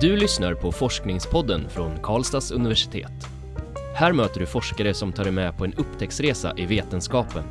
Du 0.00 0.16
lyssnar 0.16 0.54
på 0.54 0.72
Forskningspodden 0.72 1.68
från 1.68 1.98
Karlstads 2.02 2.50
universitet. 2.50 3.12
Här 3.94 4.12
möter 4.12 4.40
du 4.40 4.46
forskare 4.46 4.94
som 4.94 5.12
tar 5.12 5.24
dig 5.24 5.32
med 5.32 5.56
på 5.56 5.64
en 5.64 5.74
upptäcktsresa 5.74 6.52
i 6.56 6.66
vetenskapen. 6.66 7.44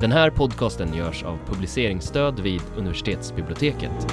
Den 0.00 0.12
här 0.12 0.30
podcasten 0.30 0.94
görs 0.94 1.22
av 1.22 1.38
publiceringsstöd 1.46 2.40
vid 2.40 2.60
universitetsbiblioteket. 2.76 4.12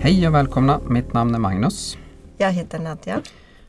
Hej 0.00 0.28
och 0.28 0.34
välkomna, 0.34 0.80
mitt 0.88 1.12
namn 1.12 1.34
är 1.34 1.38
Magnus. 1.38 1.98
Jag 2.38 2.52
heter 2.52 2.78
Nadja. 2.78 3.20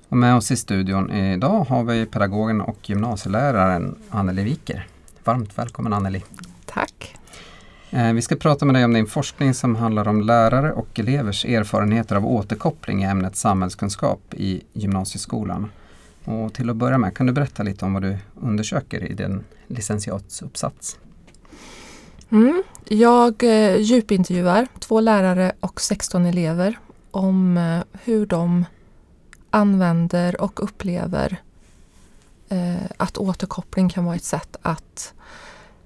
Och 0.09 0.17
med 0.17 0.35
oss 0.35 0.52
i 0.52 0.58
studion 0.58 1.12
idag 1.12 1.66
har 1.70 1.84
vi 1.84 2.05
pedagogen 2.05 2.62
och 2.62 2.90
gymnasieläraren 2.90 3.95
Anneli 4.09 4.44
Wiker. 4.44 4.88
Varmt 5.23 5.58
välkommen 5.58 5.94
Anneli. 5.94 6.23
Eh, 7.94 8.13
vi 8.13 8.22
ska 8.22 8.36
prata 8.36 8.66
med 8.66 8.76
dig 8.76 8.86
om 8.86 8.94
din 8.94 9.08
forskning 9.08 9.54
som 9.54 9.76
handlar 9.76 10.08
om 10.08 10.22
lärare 10.22 10.72
och 10.72 10.99
elevers 10.99 11.45
erfarenheter 11.45 12.16
av 12.16 12.26
återkoppling 12.26 13.04
i 13.04 13.05
ämnet 13.05 13.36
samhällskunskap 13.36 14.34
i 14.34 14.63
gymnasieskolan. 14.73 15.72
Och 16.26 16.54
till 16.54 16.70
att 16.70 16.76
börja 16.76 16.98
med, 16.98 17.16
kan 17.16 17.26
du 17.26 17.34
berätta 17.34 17.63
lite 17.63 17.85
om 17.85 17.94
vad 17.94 18.04
du 18.04 18.18
undersöker 18.41 19.04
i 19.04 19.13
din 19.13 19.44
licentiatsuppsats? 19.68 20.99
Mm. 22.30 22.63
Jag 22.88 23.44
eh, 23.44 23.77
djupintervjuar 23.77 24.68
två 24.80 24.99
lärare 24.99 25.52
och 25.60 25.82
16 25.82 26.26
elever 26.26 26.80
om 27.12 27.58
eh, 27.58 27.84
hur 28.04 28.26
de 28.26 28.66
använder 29.49 30.41
och 30.41 30.63
upplever 30.63 31.41
eh, 32.49 32.76
att 32.98 33.18
återkoppling 33.18 33.90
kan 33.90 34.05
vara 34.05 34.16
ett 34.16 34.23
sätt 34.23 34.55
att 34.62 35.13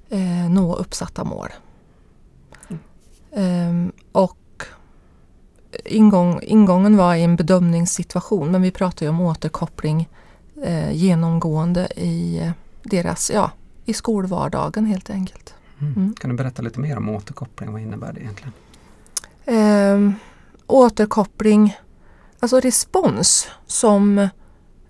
eh, 0.10 0.50
nå 0.50 0.76
uppsatta 0.76 1.24
mål. 1.24 1.50
Mm. 3.36 3.92
och 4.12 4.64
ingång, 5.86 6.40
ingången 6.44 6.98
var 6.98 7.16
i 7.16 7.24
en 7.24 7.36
bedömningssituation 7.36 8.52
men 8.52 8.62
vi 8.62 8.72
pratar 8.72 9.06
ju 9.06 9.10
om 9.10 9.22
återkoppling 9.22 10.10
eh, 10.64 10.92
genomgående 10.92 11.88
i 11.96 12.52
deras, 12.84 13.32
ja, 13.34 13.52
i 13.86 13.94
skolvardagen 13.94 14.86
helt 14.86 15.10
enkelt. 15.10 15.54
Mm. 15.80 15.94
Mm. 15.94 16.14
Kan 16.14 16.30
du 16.30 16.36
berätta 16.36 16.62
lite 16.62 16.80
mer 16.80 16.98
om 16.98 17.10
återkoppling? 17.10 17.72
Vad 17.72 17.82
innebär 17.82 18.14
det 18.14 18.22
egentligen? 18.22 18.54
Eh, 19.46 20.14
återkoppling, 20.68 21.78
alltså 22.40 22.60
respons 22.60 23.48
som 23.66 24.18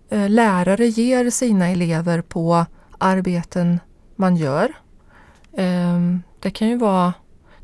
eh, 0.09 0.29
lärare 0.29 0.87
ger 0.87 1.29
sina 1.29 1.67
elever 1.67 2.21
på 2.21 2.65
arbeten 2.97 3.79
man 4.15 4.35
gör. 4.35 4.73
Eh, 5.53 5.99
det 6.39 6.51
kan 6.51 6.67
ju 6.67 6.77
vara 6.77 7.13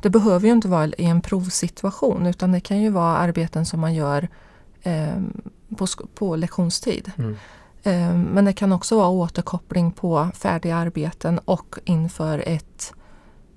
det 0.02 0.10
behöver 0.10 0.46
ju 0.46 0.52
inte 0.52 0.68
vara 0.68 0.86
i 0.86 1.04
en 1.04 1.20
provsituation 1.20 2.26
utan 2.26 2.52
det 2.52 2.60
kan 2.60 2.80
ju 2.80 2.90
vara 2.90 3.16
arbeten 3.16 3.66
som 3.66 3.80
man 3.80 3.94
gör 3.94 4.28
eh, 4.82 5.22
på, 5.76 5.86
på 6.14 6.36
lektionstid. 6.36 7.12
Mm. 7.16 7.36
Eh, 7.82 8.16
men 8.16 8.44
det 8.44 8.52
kan 8.52 8.72
också 8.72 8.96
vara 8.96 9.08
återkoppling 9.08 9.92
på 9.92 10.28
färdiga 10.34 10.76
arbeten 10.76 11.38
och 11.38 11.78
inför 11.84 12.42
ett 12.46 12.94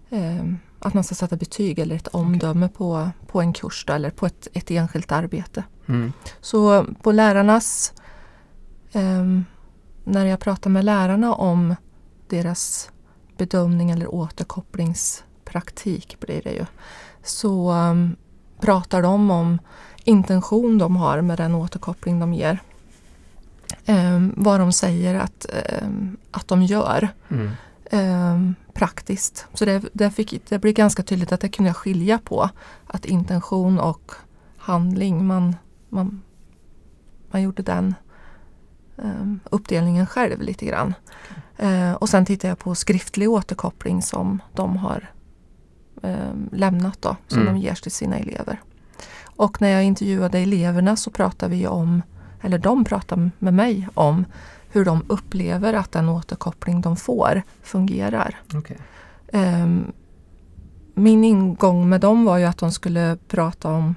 eh, 0.09 0.45
att 0.79 0.93
man 0.93 1.03
ska 1.03 1.16
sätta 1.16 1.35
betyg 1.35 1.79
eller 1.79 1.95
ett 1.95 2.07
omdöme 2.07 2.66
okay. 2.66 2.77
på, 2.77 3.09
på 3.27 3.41
en 3.41 3.53
kurs 3.53 3.85
då, 3.88 3.93
eller 3.93 4.09
på 4.09 4.25
ett, 4.25 4.47
ett 4.53 4.71
enskilt 4.71 5.11
arbete. 5.11 5.63
Mm. 5.88 6.13
Så 6.41 6.85
på 7.01 7.11
lärarnas, 7.11 7.93
eh, 8.91 9.25
när 10.03 10.25
jag 10.25 10.39
pratar 10.39 10.69
med 10.69 10.85
lärarna 10.85 11.33
om 11.33 11.75
deras 12.29 12.91
bedömning 13.38 13.91
eller 13.91 14.16
återkopplingspraktik 15.56 16.20
blir 16.20 16.42
det 16.44 16.52
ju, 16.52 16.66
så 17.23 17.72
um, 17.72 18.16
pratar 18.59 19.02
de 19.02 19.31
om 19.31 19.59
intention 20.06 20.78
de 20.78 20.96
har 20.96 21.22
med 21.22 21.38
den 21.38 21.56
återkoppling 21.56 22.19
de 22.19 22.34
ger. 22.34 22.59
Um, 23.88 24.34
vad 24.38 24.59
de 24.59 24.72
säger 24.72 25.16
att, 25.16 25.46
um, 25.81 26.18
att 26.31 26.47
de 26.47 26.63
gör. 26.63 27.09
Mm 27.29 27.52
eh, 27.91 28.40
praktiskt. 28.74 29.47
Så 29.53 29.66
det, 29.66 29.84
det, 29.94 30.12
fick, 30.12 30.50
det 30.50 30.59
blev 30.59 30.74
ganska 30.74 31.03
tydligt 31.03 31.31
att 31.31 31.41
det 31.41 31.50
kunde 31.50 31.69
jag 31.69 31.75
skilja 31.75 32.19
på. 32.19 32.50
Att 32.88 33.06
intention 33.06 33.79
och 33.79 34.12
handling, 34.58 35.25
man, 35.25 35.56
man, 35.90 36.22
man 37.31 37.41
gjorde 37.41 37.63
den 37.63 37.96
uppdelningen 39.52 40.06
själv 40.06 40.41
lite 40.41 40.66
grann. 40.66 40.94
Eh, 41.58 41.94
och 41.94 42.09
sen 42.09 42.25
tittar 42.25 42.50
jag 42.50 42.59
på 42.59 42.75
skriftlig 42.75 43.29
återkoppling 43.29 44.02
som 44.02 44.41
de 44.53 44.78
har 44.78 45.15
eh, 46.05 46.57
lämnat 46.57 47.01
då, 47.01 47.16
som 47.27 47.41
mm. 47.41 47.53
de 47.53 47.59
ger 47.59 47.75
till 47.75 47.91
sina 47.91 48.17
elever. 48.17 48.61
Och 49.35 49.61
när 49.61 49.69
jag 49.69 49.83
intervjuade 49.83 50.39
eleverna 50.39 50.95
så 50.95 51.11
pratade 51.11 51.55
vi 51.55 51.67
om, 51.67 52.01
eller 52.41 52.57
de 52.57 52.85
pratade 52.85 53.29
med 53.39 53.53
mig 53.53 53.88
om 53.93 54.25
hur 54.69 54.85
de 54.85 55.05
upplever 55.07 55.73
att 55.73 55.91
den 55.91 56.09
återkoppling 56.09 56.81
de 56.81 56.95
får 56.95 57.41
fungerar. 57.63 58.39
Okay. 58.53 58.77
Um, 59.33 59.41
ehm, 59.41 59.91
min 60.93 61.23
ingång 61.23 61.89
med 61.89 62.01
dem 62.01 62.25
var 62.25 62.37
ju 62.37 62.45
att 62.45 62.57
de 62.57 62.72
skulle 62.72 63.17
prata 63.27 63.72
om 63.72 63.95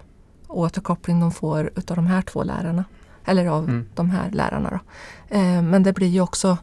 återkoppling 0.49 1.21
de 1.21 1.33
får 1.33 1.71
utav 1.77 1.97
de 1.97 2.07
här 2.07 2.23
två 2.23 2.43
lärarna. 2.43 2.85
Eller 3.25 3.47
av 3.47 3.65
mm. 3.65 3.87
de 3.95 4.11
här 4.11 4.31
lärarna. 4.31 4.71
Då. 4.71 4.79
Um, 5.39 5.71
men 5.71 5.83
det 5.83 5.93
blir 5.93 6.09
ju 6.09 6.21
också 6.21 6.59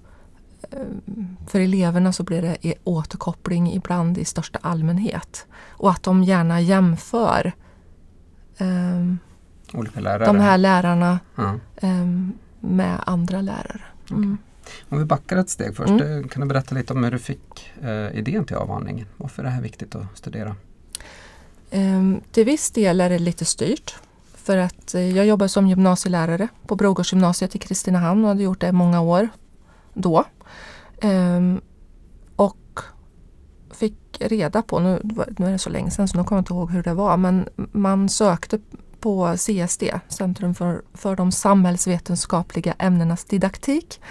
för 1.47 1.59
eleverna 1.59 2.13
så 2.13 2.23
blir 2.23 2.41
det 2.41 2.73
återkoppling 2.83 3.73
ibland 3.73 4.17
i 4.17 4.25
största 4.25 4.59
allmänhet. 4.61 5.47
Och 5.69 5.91
att 5.91 6.03
de 6.03 6.23
gärna 6.23 6.61
jämför 6.61 7.53
lärare. 9.93 10.25
de 10.25 10.39
här 10.39 10.57
lärarna 10.57 11.19
mm. 11.81 12.33
med 12.59 12.99
andra 13.05 13.41
lärare. 13.41 13.81
Mm. 14.11 14.37
Om 14.89 14.99
vi 14.99 15.05
backar 15.05 15.37
ett 15.37 15.49
steg 15.49 15.75
först, 15.75 15.89
mm. 15.89 16.23
Eh, 16.23 16.27
kan 16.27 16.41
du 16.41 16.47
berätta 16.47 16.75
lite 16.75 16.93
om 16.93 17.03
hur 17.03 17.11
du 17.11 17.19
fick 17.19 17.73
eh, 17.81 18.17
idén 18.17 18.45
till 18.45 18.55
avhandlingen? 18.55 19.07
Varför 19.17 19.43
är 19.43 19.45
det 19.45 19.51
här 19.51 19.61
viktigt 19.61 19.95
att 19.95 20.05
studera? 20.13 20.55
Um, 21.71 22.21
till 22.31 22.45
viss 22.45 22.71
del 22.71 23.01
är 23.01 23.09
det 23.09 23.19
lite 23.19 23.45
styrt. 23.45 23.95
För 24.35 24.57
att 24.57 24.95
eh, 24.95 25.17
jag 25.17 25.25
jobbar 25.25 25.47
som 25.47 25.67
gymnasielärare 25.67 26.47
på 26.67 26.75
Brogårdsgymnasiet 26.75 27.55
i 27.55 27.59
Kristinehamn 27.59 28.23
och 28.23 28.27
hade 28.27 28.43
gjort 28.43 28.61
det 28.61 28.67
i 28.67 28.71
många 28.71 29.01
år 29.01 29.29
då. 29.93 30.23
Um, 31.03 31.61
och 32.35 32.79
fick 33.71 34.17
reda 34.19 34.61
på, 34.61 34.79
nu, 34.79 34.99
nu 35.37 35.45
är 35.45 35.51
det 35.51 35.59
så 35.59 35.69
länge 35.69 35.91
sedan 35.91 36.07
så 36.07 36.17
nu 36.17 36.23
kommer 36.23 36.37
jag 36.37 36.41
inte 36.41 36.53
ihåg 36.53 36.71
hur 36.71 36.83
det 36.83 36.93
var, 36.93 37.17
men 37.17 37.49
man 37.71 38.09
sökte 38.09 38.59
på 38.99 39.35
CSD, 39.37 39.83
Centrum 40.07 40.55
för, 40.55 40.81
för 40.93 41.15
de 41.15 41.31
samhällsvetenskapliga 41.31 42.73
ämnenas 42.79 43.25
didaktik, 43.25 44.01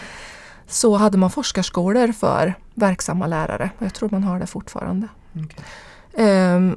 så 0.66 0.96
hade 0.96 1.18
man 1.18 1.30
forskarskolor 1.30 2.12
för 2.12 2.54
verksamma 2.74 3.26
lärare. 3.26 3.70
Jag 3.78 3.94
tror 3.94 4.08
man 4.10 4.24
har 4.24 4.38
det 4.38 4.46
fortfarande. 4.46 5.08
Okay. 5.34 6.54
Um, 6.54 6.76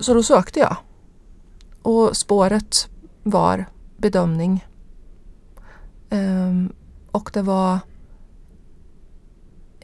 så 0.00 0.14
då 0.14 0.22
sökte 0.22 0.60
jag. 0.60 0.76
Och 1.82 2.16
spåret 2.16 2.88
var 3.22 3.64
bedömning. 3.96 4.66
Um, 6.10 6.72
och 7.10 7.30
det 7.32 7.42
var 7.42 7.78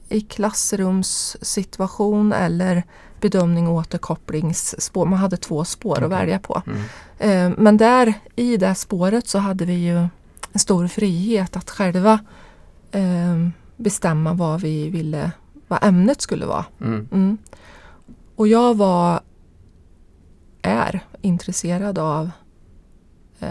i 0.08 0.20
klassrumssituation 0.20 2.32
eller 2.32 2.82
bedömning 3.20 3.68
och 3.68 3.74
återkopplingsspår. 3.74 5.06
Man 5.06 5.18
hade 5.18 5.36
två 5.36 5.64
spår 5.64 5.92
okay. 5.92 6.04
att 6.04 6.10
välja 6.10 6.38
på. 6.38 6.62
Mm. 6.66 6.78
Eh, 7.18 7.52
men 7.58 7.76
där 7.76 8.14
i 8.36 8.56
det 8.56 8.74
spåret 8.74 9.28
så 9.28 9.38
hade 9.38 9.64
vi 9.64 9.74
ju 9.74 9.98
en 10.52 10.60
stor 10.60 10.88
frihet 10.88 11.56
att 11.56 11.70
själva 11.70 12.18
eh, 12.90 13.48
bestämma 13.76 14.32
vad 14.32 14.60
vi 14.60 14.90
ville, 14.90 15.30
vad 15.68 15.84
ämnet 15.84 16.20
skulle 16.20 16.46
vara. 16.46 16.64
Mm. 16.80 17.08
Mm. 17.12 17.38
Och 18.36 18.48
jag 18.48 18.76
var, 18.76 19.20
är 20.62 21.00
intresserad 21.20 21.98
av 21.98 22.30
eh, 23.40 23.48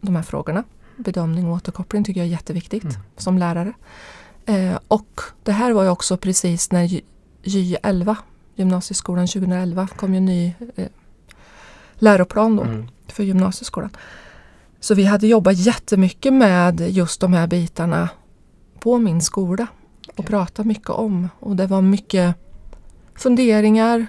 de 0.00 0.16
här 0.16 0.22
frågorna. 0.22 0.64
Bedömning 0.96 1.46
och 1.46 1.54
återkoppling 1.54 2.04
tycker 2.04 2.20
jag 2.20 2.26
är 2.26 2.32
jätteviktigt 2.32 2.84
mm. 2.84 2.96
som 3.16 3.38
lärare. 3.38 3.72
Eh, 4.46 4.78
och 4.88 5.20
det 5.42 5.52
här 5.52 5.72
var 5.72 5.82
ju 5.84 5.88
också 5.88 6.16
precis 6.16 6.72
när 6.72 7.00
Gy11, 7.42 8.16
gymnasieskolan 8.54 9.26
2011, 9.26 9.88
kom 9.96 10.12
ju 10.12 10.18
en 10.18 10.24
ny 10.24 10.54
eh, 10.76 10.88
läroplan 11.94 12.56
då 12.56 12.62
mm. 12.62 12.88
för 13.08 13.22
gymnasieskolan. 13.24 13.90
Så 14.80 14.94
vi 14.94 15.04
hade 15.04 15.26
jobbat 15.26 15.56
jättemycket 15.56 16.32
med 16.32 16.80
just 16.80 17.20
de 17.20 17.32
här 17.32 17.46
bitarna 17.46 18.08
på 18.78 18.98
min 18.98 19.20
skola 19.20 19.66
och 20.08 20.18
okay. 20.18 20.26
pratat 20.26 20.66
mycket 20.66 20.90
om. 20.90 21.28
Och 21.40 21.56
det 21.56 21.66
var 21.66 21.82
mycket 21.82 22.34
funderingar 23.14 24.06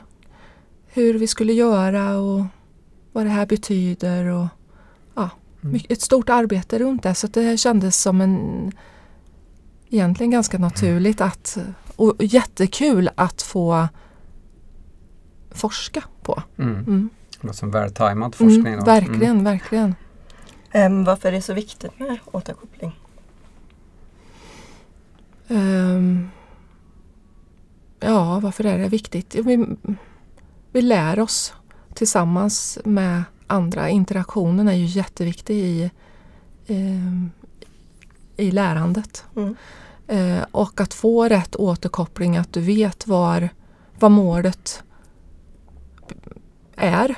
hur 0.87 1.13
vi 1.13 1.27
skulle 1.27 1.53
göra 1.53 2.17
och 2.17 2.45
vad 3.11 3.25
det 3.25 3.29
här 3.29 3.45
betyder. 3.45 4.25
Och, 4.25 4.47
ja, 5.15 5.29
mm. 5.63 5.81
ett 5.89 6.01
stort 6.01 6.29
arbete 6.29 6.79
runt 6.79 7.03
det. 7.03 7.15
Så 7.15 7.27
det 7.27 7.57
kändes 7.57 8.01
som 8.01 8.21
en 8.21 8.71
egentligen 9.95 10.31
ganska 10.31 10.57
naturligt 10.57 11.21
att 11.21 11.57
och 11.95 12.15
jättekul 12.19 13.09
att 13.15 13.41
få 13.41 13.87
forska 15.51 16.03
på. 16.21 16.43
Mm. 16.57 16.73
Mm. 16.73 17.09
Det 17.41 17.47
låter 17.47 17.59
som 17.59 17.71
vältajmad 17.71 18.35
forskning. 18.35 18.73
Mm, 18.73 18.79
då. 18.79 18.85
verkligen, 18.85 19.43
verkligen. 19.43 19.95
Ehm, 20.71 21.03
varför 21.03 21.27
är 21.27 21.31
det 21.31 21.41
så 21.41 21.53
viktigt 21.53 21.99
med 21.99 22.17
återkoppling? 22.25 22.99
Ehm, 25.47 26.29
ja, 27.99 28.39
varför 28.39 28.63
är 28.63 28.77
det 28.77 28.87
viktigt? 28.87 29.35
Vi, 29.35 29.65
vi 30.71 30.81
lär 30.81 31.19
oss 31.19 31.53
tillsammans 31.93 32.79
med 32.85 33.23
andra. 33.47 33.89
Interaktionen 33.89 34.67
är 34.67 34.73
ju 34.73 34.85
jätteviktig 34.85 35.55
i, 35.55 35.91
ehm, 36.67 37.31
i 38.37 38.51
lärandet. 38.51 39.25
Mm. 39.35 39.55
Eh, 40.07 40.45
och 40.51 40.81
att 40.81 40.93
få 40.93 41.27
rätt 41.27 41.55
återkoppling, 41.55 42.37
att 42.37 42.53
du 42.53 42.61
vet 42.61 43.07
var, 43.07 43.49
vad 43.99 44.11
målet 44.11 44.83
är. 46.75 47.15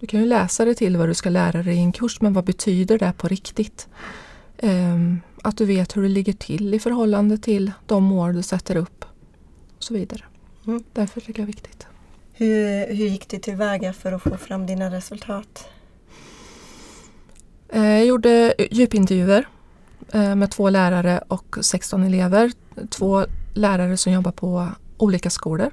Du 0.00 0.06
kan 0.06 0.20
ju 0.20 0.26
läsa 0.26 0.64
det 0.64 0.74
till 0.74 0.96
vad 0.96 1.08
du 1.08 1.14
ska 1.14 1.30
lära 1.30 1.62
dig 1.62 1.76
i 1.76 1.78
en 1.80 1.92
kurs, 1.92 2.20
men 2.20 2.32
vad 2.32 2.44
betyder 2.44 2.98
det 2.98 3.12
på 3.16 3.28
riktigt? 3.28 3.88
Ehm, 4.58 5.20
att 5.42 5.56
du 5.56 5.64
vet 5.64 5.96
hur 5.96 6.02
det 6.02 6.08
ligger 6.08 6.32
till 6.32 6.74
i 6.74 6.78
förhållande 6.78 7.38
till 7.38 7.72
de 7.86 8.04
mål 8.04 8.34
du 8.34 8.42
sätter 8.42 8.76
upp 8.76 9.04
och 9.76 9.82
så 9.82 9.94
vidare. 9.94 10.24
Mm. 10.66 10.84
Därför 10.92 11.20
tycker 11.20 11.40
jag 11.40 11.48
det 11.48 11.50
är 11.50 11.52
viktigt. 11.52 11.86
Hur, 12.32 12.86
hur 12.94 13.06
gick 13.06 13.28
du 13.28 13.38
tillväga 13.38 13.92
för 13.92 14.12
att 14.12 14.22
få 14.22 14.36
fram 14.36 14.66
dina 14.66 14.90
resultat? 14.90 15.68
Eh, 17.68 17.82
Jag 17.82 18.06
gjorde 18.06 18.54
djupintervjuer 18.70 19.48
Eh, 20.12 20.34
med 20.34 20.50
två 20.50 20.70
lärare 20.70 21.22
och 21.28 21.58
16 21.60 22.02
elever. 22.02 22.52
Två 22.90 23.24
lärare 23.54 23.96
som 23.96 24.12
jobbar 24.12 24.32
på 24.32 24.68
olika 24.96 25.30
skolor. 25.30 25.70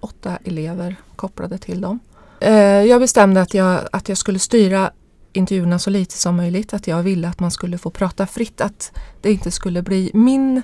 Åtta 0.00 0.38
elever 0.44 0.96
kopplade 1.16 1.58
till 1.58 1.80
dem. 1.80 1.98
Eh, 2.40 2.54
jag 2.62 3.00
bestämde 3.00 3.40
att 3.40 3.54
jag, 3.54 3.80
att 3.92 4.08
jag 4.08 4.18
skulle 4.18 4.38
styra 4.38 4.90
intervjuerna 5.32 5.78
så 5.78 5.90
lite 5.90 6.18
som 6.18 6.36
möjligt. 6.36 6.74
Att 6.74 6.86
jag 6.86 7.02
ville 7.02 7.28
att 7.28 7.40
man 7.40 7.50
skulle 7.50 7.78
få 7.78 7.90
prata 7.90 8.26
fritt. 8.26 8.60
Att 8.60 8.92
det 9.20 9.32
inte 9.32 9.50
skulle 9.50 9.82
bli 9.82 10.10
min, 10.14 10.62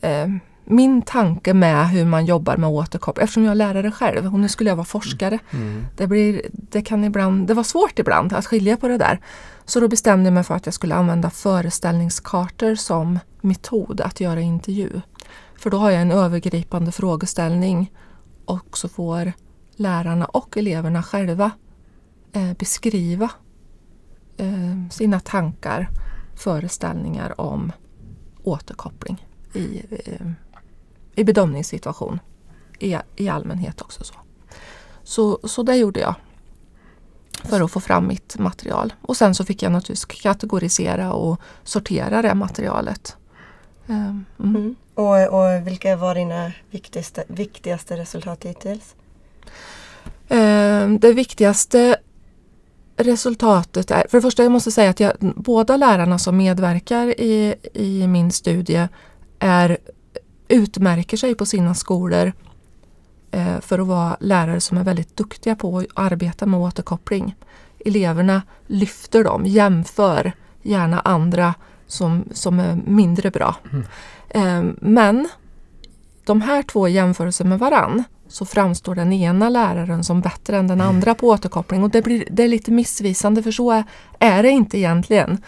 eh, 0.00 0.28
min 0.70 1.02
tanke 1.02 1.54
med 1.54 1.88
hur 1.88 2.04
man 2.04 2.26
jobbar 2.26 2.56
med 2.56 2.70
återkoppling. 2.70 3.24
Eftersom 3.24 3.44
jag 3.44 3.50
är 3.50 3.54
lärare 3.54 3.90
själv 3.90 4.34
och 4.34 4.40
nu 4.40 4.48
skulle 4.48 4.70
jag 4.70 4.76
vara 4.76 4.86
forskare. 4.86 5.38
Mm. 5.50 5.86
Det, 5.96 6.06
blir, 6.06 6.42
det, 6.52 6.82
kan 6.82 7.04
ibland, 7.04 7.46
det 7.46 7.54
var 7.54 7.62
svårt 7.62 7.98
ibland 7.98 8.32
att 8.32 8.46
skilja 8.46 8.76
på 8.76 8.88
det 8.88 8.98
där. 8.98 9.20
Så 9.64 9.80
då 9.80 9.88
bestämde 9.88 10.24
jag 10.24 10.34
mig 10.34 10.44
för 10.44 10.54
att 10.54 10.66
jag 10.66 10.74
skulle 10.74 10.94
använda 10.94 11.30
föreställningskartor 11.30 12.74
som 12.74 13.18
metod 13.40 14.00
att 14.00 14.20
göra 14.20 14.40
intervju. 14.40 15.00
För 15.58 15.70
då 15.70 15.78
har 15.78 15.90
jag 15.90 16.02
en 16.02 16.12
övergripande 16.12 16.92
frågeställning 16.92 17.92
och 18.44 18.78
så 18.78 18.88
får 18.88 19.32
lärarna 19.76 20.24
och 20.24 20.56
eleverna 20.56 21.02
själva 21.02 21.50
eh, 22.32 22.52
beskriva 22.58 23.30
eh, 24.36 24.88
sina 24.90 25.20
tankar, 25.20 25.88
föreställningar 26.36 27.40
om 27.40 27.72
återkoppling 28.42 29.26
i, 29.54 29.82
eh, 29.90 30.26
i 31.18 31.24
bedömningssituation. 31.24 32.20
I, 32.78 32.96
I 33.16 33.28
allmänhet 33.28 33.80
också. 33.80 34.04
så. 34.04 34.14
Så, 35.02 35.38
så 35.44 35.62
det 35.62 35.76
gjorde 35.76 36.00
jag 36.00 36.14
för 37.44 37.60
att 37.60 37.70
få 37.70 37.80
fram 37.80 38.06
mitt 38.06 38.38
material. 38.38 38.92
Och 39.02 39.16
sen 39.16 39.34
så 39.34 39.44
fick 39.44 39.62
jag 39.62 39.72
naturligtvis 39.72 40.04
kategorisera 40.22 41.12
och 41.12 41.40
sortera 41.64 42.22
det 42.22 42.34
materialet. 42.34 43.16
Ehm, 43.88 44.24
Mm. 44.38 44.56
Mm. 44.56 44.74
Och, 44.94 45.28
och 45.40 45.66
vilka 45.66 45.96
var 45.96 46.14
dina 46.14 46.52
viktigaste, 46.70 47.24
viktigaste 47.28 47.96
resultat 47.96 48.44
hittills? 48.44 48.94
Ehm, 50.28 50.98
Det 50.98 51.12
viktigaste 51.12 51.96
resultatet 52.96 53.90
är, 53.90 54.06
för 54.10 54.18
det 54.18 54.22
första 54.22 54.42
jag 54.42 54.52
måste 54.52 54.70
säga 54.70 54.90
att 54.90 55.00
jag, 55.00 55.12
båda 55.20 55.76
lärarna 55.76 56.18
som 56.18 56.36
medverkar 56.36 57.20
i, 57.20 57.54
i 57.74 58.06
min 58.06 58.30
studie 58.32 58.88
är, 59.38 59.78
utmärker 60.48 61.16
sig 61.16 61.34
på 61.34 61.46
sina 61.46 61.74
skolor 61.74 62.32
eh, 63.30 63.60
för 63.60 63.78
att 63.78 63.86
vara 63.86 64.16
lärare 64.20 64.60
som 64.60 64.78
är 64.78 64.84
väldigt 64.84 65.16
duktiga 65.16 65.56
på 65.56 65.78
att 65.78 65.86
arbeta 65.94 66.46
med 66.46 66.60
återkoppling. 66.60 67.34
Eleverna 67.84 68.42
lyfter 68.66 69.24
dem, 69.24 69.46
jämför 69.46 70.32
gärna 70.62 71.00
andra 71.00 71.54
som, 71.86 72.24
som 72.32 72.60
är 72.60 72.78
mindre 72.86 73.30
bra. 73.30 73.56
Eh, 74.28 74.62
men 74.80 75.28
de 76.24 76.40
här 76.40 76.62
två 76.62 76.88
i 76.88 76.92
jämförelse 76.92 77.44
med 77.44 77.58
varann 77.58 78.04
så 78.28 78.44
framstår 78.44 78.94
den 78.94 79.12
ena 79.12 79.48
läraren 79.48 80.04
som 80.04 80.20
bättre 80.20 80.56
än 80.56 80.66
den 80.66 80.80
andra 80.80 81.14
på 81.14 81.28
återkoppling 81.28 81.82
och 81.82 81.90
det, 81.90 82.02
blir, 82.02 82.24
det 82.30 82.42
är 82.42 82.48
lite 82.48 82.70
missvisande 82.70 83.42
för 83.42 83.50
så 83.50 83.70
är, 83.70 83.84
är 84.18 84.42
det 84.42 84.50
inte 84.50 84.78
egentligen. 84.78 85.42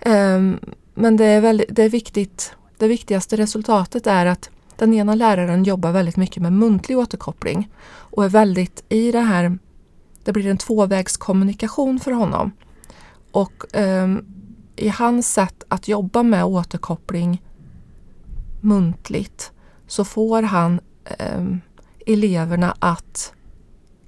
Ehm, 0.00 0.58
men 0.94 1.16
det 1.16 1.24
är, 1.24 1.40
väldigt, 1.40 1.68
det 1.70 1.82
är 1.82 1.88
viktigt, 1.88 2.54
det 2.78 2.88
viktigaste 2.88 3.36
resultatet 3.36 4.06
är 4.06 4.26
att 4.26 4.50
den 4.76 4.94
ena 4.94 5.14
läraren 5.14 5.64
jobbar 5.64 5.92
väldigt 5.92 6.16
mycket 6.16 6.42
med 6.42 6.52
muntlig 6.52 6.98
återkoppling 6.98 7.70
och 7.88 8.24
är 8.24 8.28
väldigt 8.28 8.84
i 8.88 9.12
det 9.12 9.20
här, 9.20 9.58
det 10.24 10.32
blir 10.32 10.46
en 10.46 10.58
tvåvägskommunikation 10.58 12.00
för 12.00 12.12
honom. 12.12 12.52
Och 13.32 13.76
eh, 13.76 14.08
i 14.76 14.88
hans 14.88 15.32
sätt 15.32 15.64
att 15.68 15.88
jobba 15.88 16.22
med 16.22 16.44
återkoppling 16.44 17.42
muntligt 18.60 19.52
så 19.86 20.04
får 20.04 20.42
han 20.42 20.80
eh, 21.04 21.44
eleverna 22.06 22.76
att 22.78 23.32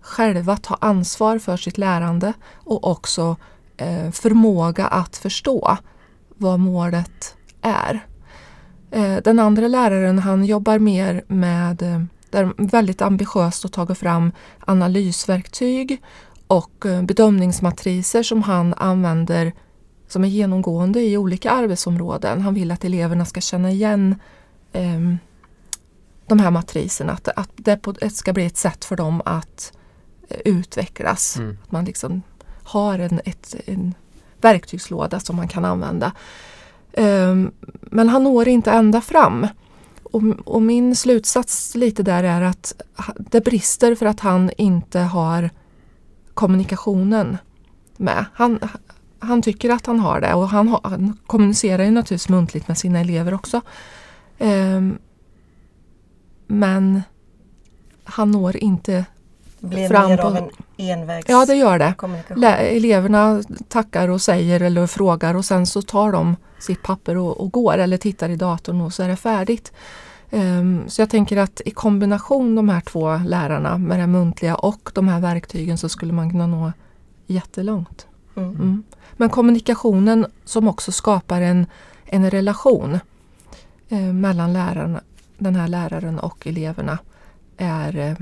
själva 0.01 0.57
ta 0.57 0.75
ansvar 0.81 1.39
för 1.39 1.57
sitt 1.57 1.79
lärande 1.79 2.33
och 2.55 2.91
också 2.91 3.37
eh, 3.77 4.11
förmåga 4.11 4.87
att 4.87 5.17
förstå 5.17 5.77
vad 6.29 6.61
målet 6.61 7.37
är. 7.63 8.07
Eh, 8.91 9.17
den 9.17 9.39
andra 9.39 9.69
läraren 9.69 10.19
han 10.19 10.45
jobbar 10.45 10.79
mer 10.79 11.25
med 11.27 11.83
eh, 11.83 12.03
där 12.31 12.53
väldigt 12.57 13.03
ambitiöst 13.03 13.65
och 13.65 13.73
tagit 13.73 13.99
fram 13.99 14.33
analysverktyg 14.61 16.03
och 16.47 16.87
eh, 16.87 17.03
bedömningsmatriser 17.03 18.23
som 18.23 18.43
han 18.43 18.75
använder 18.75 19.53
som 20.09 20.25
är 20.25 20.29
genomgående 20.29 21.01
i 21.01 21.17
olika 21.17 21.51
arbetsområden. 21.51 22.41
Han 22.41 22.55
vill 22.55 22.71
att 22.71 22.85
eleverna 22.85 23.25
ska 23.25 23.41
känna 23.41 23.71
igen 23.71 24.15
ehm, 24.73 25.19
de 26.26 26.38
här 26.38 26.50
matriserna. 26.50 27.12
Att, 27.12 27.29
att 27.29 27.50
det 27.57 28.11
ska 28.11 28.33
bli 28.33 28.47
ett 28.47 28.57
sätt 28.57 28.85
för 28.85 28.97
dem 28.97 29.23
att 29.25 29.73
eh, 30.29 30.38
utvecklas. 30.45 31.37
Mm. 31.37 31.59
Att 31.62 31.73
man 31.73 31.85
liksom 31.85 32.23
har 32.62 32.99
en, 32.99 33.21
ett, 33.25 33.55
en 33.67 33.95
verktygslåda 34.41 35.21
som 35.21 35.37
man 35.37 35.49
kan 35.49 35.64
använda. 35.64 36.12
Ehm, 36.92 37.50
men 37.80 38.09
han 38.09 38.25
når 38.25 38.49
inte 38.49 38.70
ända 38.70 39.00
fram. 39.00 39.47
Och, 40.02 40.23
och 40.44 40.62
min 40.62 40.97
slutsats 40.97 41.75
lite 41.75 42.02
där 42.02 42.25
är 42.25 42.42
att 42.42 42.73
det 43.18 43.40
brister 43.44 43.94
för 43.94 44.06
att 44.06 44.20
han 44.20 44.50
inte 44.56 44.99
har 45.00 45.50
kommunikationen 46.35 47.38
med. 47.97 48.25
Han, 48.35 48.59
han 49.18 49.42
tycker 49.42 49.70
att 49.70 49.87
han 49.87 50.00
har 50.00 50.20
det 50.20 50.35
och 50.35 50.49
han, 50.49 50.68
har, 50.68 50.80
han 50.85 51.18
kommunicerar 51.26 51.85
ju 51.85 51.90
naturligtvis 51.90 52.28
muntligt 52.28 52.68
med 52.68 52.78
sina 52.78 53.00
elever 53.00 53.35
också. 53.35 53.61
Ehm, 54.38 54.99
men 56.47 57.02
han 58.04 58.30
når 58.30 58.56
inte 58.56 59.04
blir 59.61 59.88
Fram 59.88 60.09
mer 60.11 60.16
på- 60.16 60.26
av 60.26 60.37
en 60.37 60.50
envägs 60.76 61.28
Ja, 61.28 61.47
det 61.47 61.54
gör 61.54 61.78
det. 61.78 61.94
eleverna 62.56 63.42
tackar 63.68 64.09
och 64.09 64.20
säger 64.23 64.61
eller 64.61 64.87
frågar 64.87 65.35
och 65.35 65.44
sen 65.44 65.66
så 65.66 65.82
tar 65.82 66.12
de 66.12 66.37
sitt 66.61 66.83
papper 66.83 67.17
och, 67.17 67.40
och 67.40 67.52
går 67.52 67.79
eller 67.79 67.97
tittar 67.97 68.29
i 68.29 68.37
datorn 68.37 68.81
och 68.81 68.93
så 68.93 69.02
är 69.02 69.09
det 69.09 69.17
färdigt. 69.17 69.73
Ehm, 70.31 70.88
så 70.88 71.02
jag 71.02 71.11
tänker 71.11 71.37
att 71.37 71.61
i 71.64 71.71
kombination 71.71 72.55
de 72.55 72.69
här 72.69 72.81
två 72.81 73.17
lärarna 73.17 73.79
med 73.79 74.00
det 74.00 74.07
muntliga 74.07 74.55
och 74.55 74.90
de 74.95 75.09
här 75.09 75.21
verktygen 75.21 75.79
så 75.79 75.88
skulle 75.88 76.12
man 76.12 76.31
kunna 76.31 76.47
nå 76.47 76.73
jättelångt. 77.26 78.07
Mm. 78.37 78.50
Mm. 78.50 78.83
Men 79.12 79.29
kommunikationen 79.29 80.26
som 80.45 80.69
också 80.69 80.93
skapar 80.93 81.40
en, 81.40 81.67
en 82.05 82.31
relation 82.31 82.99
eh, 83.88 84.12
mellan 84.12 84.52
lärarna, 84.52 85.00
den 85.38 85.57
här 85.57 85.69
läraren 85.69 86.19
och 86.19 86.47
eleverna 86.47 86.99
är 87.57 87.97
eh, 87.97 88.17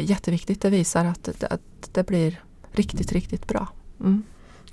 jätteviktigt. 0.00 0.62
Det 0.62 0.70
visar 0.70 1.04
att, 1.04 1.44
att 1.44 1.60
det 1.92 2.06
blir 2.06 2.40
riktigt, 2.72 3.12
riktigt 3.12 3.46
bra. 3.46 3.68
Mm. 4.00 4.22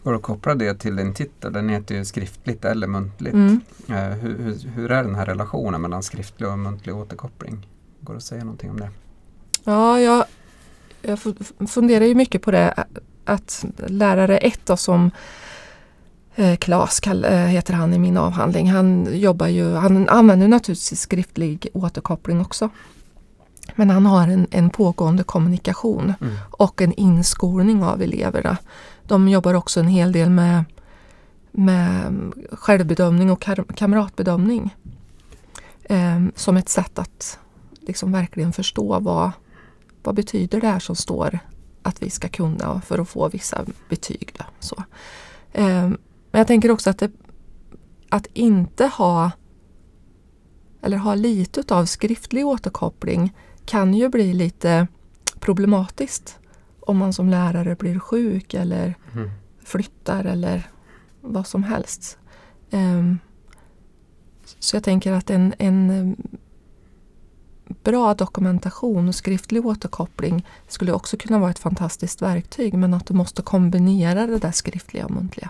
Går 0.03 0.11
det 0.11 0.17
att 0.17 0.23
koppla 0.23 0.55
det 0.55 0.73
till 0.79 0.95
din 0.95 1.13
titel? 1.13 1.53
Den 1.53 1.69
heter 1.69 1.95
ju 1.95 2.05
skriftligt 2.05 2.65
eller 2.65 2.87
muntligt. 2.87 3.33
Mm. 3.33 3.61
Eh, 3.89 3.95
hur, 3.95 4.37
hur, 4.39 4.69
hur 4.75 4.91
är 4.91 5.03
den 5.03 5.15
här 5.15 5.25
relationen 5.25 5.81
mellan 5.81 6.03
skriftlig 6.03 6.49
och 6.49 6.59
muntlig 6.59 6.95
återkoppling? 6.95 7.67
Går 8.01 8.13
det 8.13 8.17
att 8.17 8.23
säga 8.23 8.43
någonting 8.43 8.69
om 8.69 8.79
det? 8.79 8.89
Ja, 9.63 9.99
jag, 9.99 10.25
jag 11.01 11.19
fu- 11.19 11.67
funderar 11.67 12.05
ju 12.05 12.15
mycket 12.15 12.41
på 12.41 12.51
det 12.51 12.85
att 13.25 13.65
lärare 13.87 14.37
ett 14.37 14.65
då, 14.65 14.77
som 14.77 15.11
eh, 16.35 16.55
Klas 16.55 16.99
kall- 16.99 17.25
eh, 17.25 17.31
heter 17.45 17.73
han 17.73 17.93
i 17.93 17.99
min 17.99 18.17
avhandling. 18.17 18.71
Han 18.71 19.07
jobbar 19.19 19.47
ju, 19.47 19.73
han 19.73 20.09
använder 20.09 20.47
naturligtvis 20.47 21.01
skriftlig 21.01 21.67
återkoppling 21.73 22.41
också. 22.41 22.69
Men 23.75 23.89
han 23.89 24.05
har 24.05 24.27
en, 24.27 24.47
en 24.51 24.69
pågående 24.69 25.23
kommunikation 25.23 26.13
Mm. 26.21 26.33
och 26.51 26.81
en 26.81 26.93
inskolning 26.93 27.83
av 27.83 28.01
eleverna. 28.01 28.57
De 29.11 29.27
jobbar 29.27 29.53
också 29.53 29.79
en 29.79 29.87
hel 29.87 30.11
del 30.11 30.29
med, 30.29 30.63
med 31.51 32.13
självbedömning 32.51 33.31
och 33.31 33.47
kamratbedömning. 33.75 34.75
Eh, 35.83 36.21
som 36.35 36.57
ett 36.57 36.69
sätt 36.69 36.99
att 36.99 37.39
liksom 37.79 38.11
verkligen 38.11 38.53
förstå 38.53 38.99
vad, 38.99 39.31
vad 40.03 40.15
betyder 40.15 40.61
det 40.61 40.67
här 40.67 40.79
som 40.79 40.95
står 40.95 41.39
att 41.81 42.03
vi 42.03 42.09
ska 42.09 42.27
kunna 42.27 42.81
för 42.81 42.99
att 42.99 43.09
få 43.09 43.29
vissa 43.29 43.65
betyg. 43.89 44.33
Då, 44.37 44.43
så. 44.59 44.83
Eh, 45.51 45.87
men 46.31 46.39
jag 46.39 46.47
tänker 46.47 46.71
också 46.71 46.89
att, 46.89 46.99
det, 46.99 47.11
att 48.09 48.27
inte 48.33 48.85
ha 48.85 49.31
eller 50.81 50.97
ha 50.97 51.15
lite 51.15 51.75
av 51.75 51.85
skriftlig 51.85 52.47
återkoppling 52.47 53.33
kan 53.65 53.93
ju 53.93 54.09
bli 54.09 54.33
lite 54.33 54.87
problematiskt 55.39 56.37
om 56.81 56.97
man 56.97 57.13
som 57.13 57.29
lärare 57.29 57.75
blir 57.75 57.99
sjuk 57.99 58.53
eller 58.53 58.95
Mm. 59.13 59.29
flyttar 59.63 60.23
eller 60.25 60.69
vad 61.21 61.47
som 61.47 61.63
helst. 61.63 62.17
Ehm, 62.71 63.19
så 64.59 64.75
jag 64.75 64.83
tänker 64.83 65.11
att 65.13 65.29
en, 65.29 65.53
en 65.57 65.89
em, 65.89 66.15
bra 67.83 68.13
dokumentation 68.13 69.07
och 69.07 69.15
skriftlig 69.15 69.65
återkoppling 69.65 70.47
skulle 70.67 70.91
också 70.91 71.17
kunna 71.17 71.39
vara 71.39 71.51
ett 71.51 71.59
fantastiskt 71.59 72.21
verktyg 72.21 72.73
men 72.73 72.93
att 72.93 73.05
du 73.05 73.13
måste 73.13 73.41
kombinera 73.41 74.27
det 74.27 74.37
där 74.37 74.51
skriftliga 74.51 75.05
och 75.05 75.11
muntliga. 75.11 75.49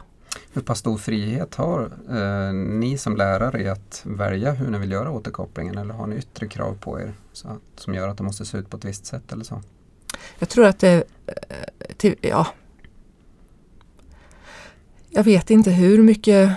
Hur 0.54 0.62
pass 0.62 0.80
stor 0.80 0.98
frihet 0.98 1.56
har 1.56 1.92
eh, 2.10 2.54
ni 2.54 2.98
som 2.98 3.16
lärare 3.18 3.62
i 3.62 3.70
att 3.70 4.02
välja 4.06 4.52
hur 4.54 4.70
ni 4.72 4.78
vill 4.80 4.92
göra 4.92 5.12
återkopplingen 5.12 5.78
eller 5.78 5.94
har 5.94 6.08
ni 6.08 6.16
yttre 6.16 6.48
krav 6.48 6.78
på 6.80 7.00
er 7.02 7.14
så 7.34 7.48
att, 7.48 7.80
som 7.80 7.94
gör 7.94 8.08
att 8.08 8.18
det 8.18 8.24
måste 8.24 8.46
se 8.46 8.58
ut 8.58 8.70
på 8.70 8.78
ett 8.78 8.86
visst 8.86 9.06
sätt 9.06 9.32
eller 9.32 9.44
så? 9.44 9.62
Jag 10.40 10.50
tror 10.50 10.66
att 10.66 10.80
det... 10.80 11.04
Eh, 11.28 11.96
till, 11.98 12.16
ja. 12.22 12.48
Jag 15.10 15.24
vet 15.24 15.50
inte 15.50 15.72
hur 15.72 16.04
mycket, 16.04 16.52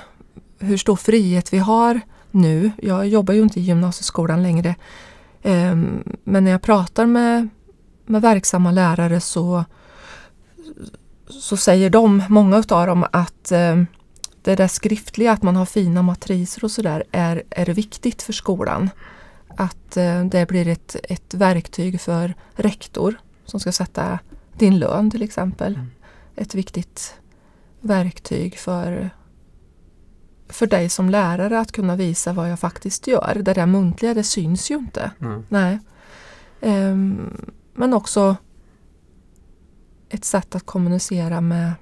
hur 0.58 0.76
stor 0.76 0.96
frihet 0.96 1.52
vi 1.52 1.58
har 1.58 2.00
nu. 2.30 2.72
Jag 2.82 3.08
jobbar 3.08 3.34
ju 3.34 3.42
inte 3.42 3.60
i 3.60 3.62
gymnasieskolan 3.62 4.42
längre. 4.42 4.74
Ehm, 5.42 6.02
men 6.24 6.44
när 6.44 6.50
jag 6.50 6.62
pratar 6.62 7.06
med, 7.06 7.48
med 8.06 8.22
verksamma 8.22 8.70
lärare 8.70 9.20
så, 9.20 9.64
så 11.28 11.56
säger 11.56 11.90
de, 11.90 12.22
många 12.28 12.58
utav 12.58 12.86
dem, 12.86 13.06
att 13.12 13.52
ehm, 13.52 13.86
det 14.42 14.56
där 14.56 14.68
skriftliga, 14.68 15.32
att 15.32 15.42
man 15.42 15.56
har 15.56 15.66
fina 15.66 16.02
matriser 16.02 16.64
och 16.64 16.70
sådär, 16.70 17.04
är, 17.12 17.42
är 17.50 17.66
viktigt 17.66 18.22
för 18.22 18.32
skolan. 18.32 18.90
Att 19.56 19.96
eh, 19.96 20.24
det 20.24 20.48
blir 20.48 20.68
ett, 20.68 20.96
ett 21.02 21.34
verktyg 21.34 22.00
för 22.00 22.34
rektor 22.54 23.14
som 23.44 23.60
ska 23.60 23.72
sätta 23.72 24.18
din 24.58 24.78
lön 24.78 25.10
till 25.10 25.22
exempel. 25.22 25.74
Mm. 25.74 25.90
Ett 26.36 26.54
viktigt 26.54 27.20
verktyg 27.80 28.58
för, 28.58 29.10
för 30.48 30.66
dig 30.66 30.88
som 30.88 31.10
lärare 31.10 31.60
att 31.60 31.72
kunna 31.72 31.96
visa 31.96 32.32
vad 32.32 32.50
jag 32.50 32.60
faktiskt 32.60 33.06
gör. 33.06 33.42
Det 33.44 33.54
där 33.54 33.66
muntliga, 33.66 34.14
det 34.14 34.24
syns 34.24 34.70
ju 34.70 34.74
inte. 34.74 35.10
Mm. 35.20 35.46
Nej. 35.48 35.78
Ehm, 36.60 37.52
men 37.74 37.94
också 37.94 38.36
ett 40.08 40.24
sätt 40.24 40.54
att 40.54 40.66
kommunicera 40.66 41.40
med, 41.40 41.72